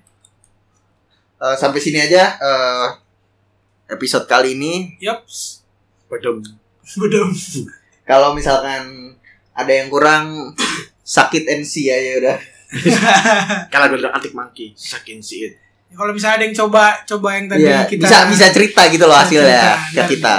Eh, 1.41 1.57
sampai 1.57 1.81
sini 1.81 1.97
aja 1.97 2.37
eh, 2.37 2.87
episode 3.89 4.29
kali 4.29 4.53
ini. 4.53 4.93
Yaps. 5.01 5.65
Badum. 6.05 6.45
Bedom. 7.01 7.33
Kalau 8.05 8.37
misalkan 8.37 9.17
ada 9.57 9.71
yang 9.73 9.89
kurang 9.89 10.53
sakit 11.01 11.49
NC 11.49 11.73
ya 11.89 11.97
ya 11.97 12.13
udah. 12.21 12.37
Kalau 13.73 13.89
ada 13.89 14.13
antik 14.13 14.37
monkey, 14.37 14.77
sakin 14.77 15.19
sih. 15.19 15.49
Kalau 15.91 16.11
misalnya 16.11 16.35
ada 16.39 16.45
yang 16.45 16.55
coba 16.55 16.83
coba 17.03 17.27
yang 17.35 17.45
tadi 17.45 17.61
Iya, 17.61 17.83
kita 17.85 18.03
bisa 18.03 18.17
bisa 18.25 18.45
cerita 18.49 18.81
gitu 18.87 19.05
loh 19.05 19.13
hasilnya 19.13 19.75
cerita, 19.75 20.01
ke 20.01 20.03
kita. 20.09 20.35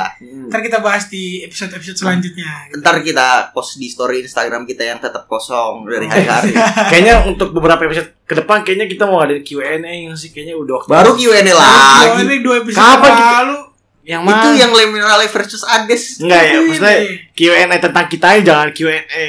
Ntar 0.48 0.60
kita 0.60 0.78
bahas 0.78 1.04
di 1.06 1.24
episode-episode 1.40 1.96
selanjutnya. 1.96 2.50
Ntar 2.74 3.00
kita 3.00 3.26
post 3.50 3.76
di 3.76 3.86
story 3.86 4.20
Instagram 4.20 4.64
kita 4.64 4.82
yang 4.82 4.98
tetap 4.98 5.24
kosong 5.24 5.86
dari 5.86 6.04
hari 6.04 6.24
ke 6.24 6.32
hari. 6.32 6.50
Kayaknya 6.88 7.14
untuk 7.24 7.52
beberapa 7.52 7.84
episode 7.84 8.12
ke 8.22 8.34
depan 8.34 8.60
kayaknya 8.60 8.84
kita 8.84 9.04
mau 9.04 9.20
ada 9.20 9.36
Q&A 9.36 9.76
yang 9.78 10.12
sih 10.12 10.28
kayaknya 10.28 10.56
udah 10.56 10.84
Baru 10.84 11.14
Q&A 11.14 11.40
Lagi. 11.40 12.20
Ini 12.22 12.36
dua 12.40 12.60
episode 12.60 12.80
Kapan 12.80 13.12
kita- 13.12 13.32
lalu. 13.38 13.58
yang 14.02 14.20
Itu 14.26 14.48
yang 14.58 14.72
Leminale 14.74 15.30
versus 15.30 15.62
Ades. 15.62 16.18
enggak 16.18 16.42
ya, 16.42 16.58
maksudnya. 16.58 16.96
Q&A 17.32 17.76
tentang 17.78 18.06
kita 18.10 18.26
aja 18.34 18.42
jangan 18.42 18.68
Q&A. 18.74 19.26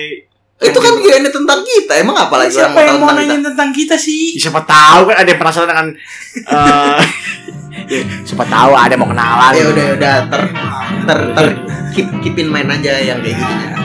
Itu 0.63 0.80
kan 0.80 0.93
Q&A 0.97 1.30
tentang 1.30 1.60
kita. 1.62 1.93
Emang 1.99 2.15
apa 2.15 2.36
lagi 2.39 2.56
Siapa 2.56 2.71
yang 2.71 2.71
mau 2.71 2.80
tahu 2.88 2.97
mau 2.97 3.08
tentang 3.10 3.17
kita? 3.19 3.34
nanya 3.36 3.47
tentang 3.52 3.69
kita 3.76 3.95
sih? 3.99 4.23
Ya, 4.36 4.39
siapa 4.47 4.62
tahu 4.63 5.02
kan 5.12 5.15
ada 5.19 5.30
yang 5.30 5.39
penasaran 5.39 5.67
dengan 5.67 5.88
eh 6.47 7.02
ya, 7.93 8.02
siapa 8.23 8.45
tahu 8.47 8.71
ada 8.71 8.91
yang 8.95 9.02
mau 9.04 9.10
kenalan. 9.12 9.52
Ya 9.52 9.65
udah 9.67 9.88
udah 9.99 10.15
ter 10.32 10.41
ter 11.04 11.19
ter 11.36 11.45
keep 11.91 12.08
keep 12.23 12.36
in 12.39 12.47
mind 12.47 12.71
aja 12.71 12.93
yang 12.97 13.19
kayak 13.19 13.36
gitu 13.36 13.54
ya. 13.54 13.83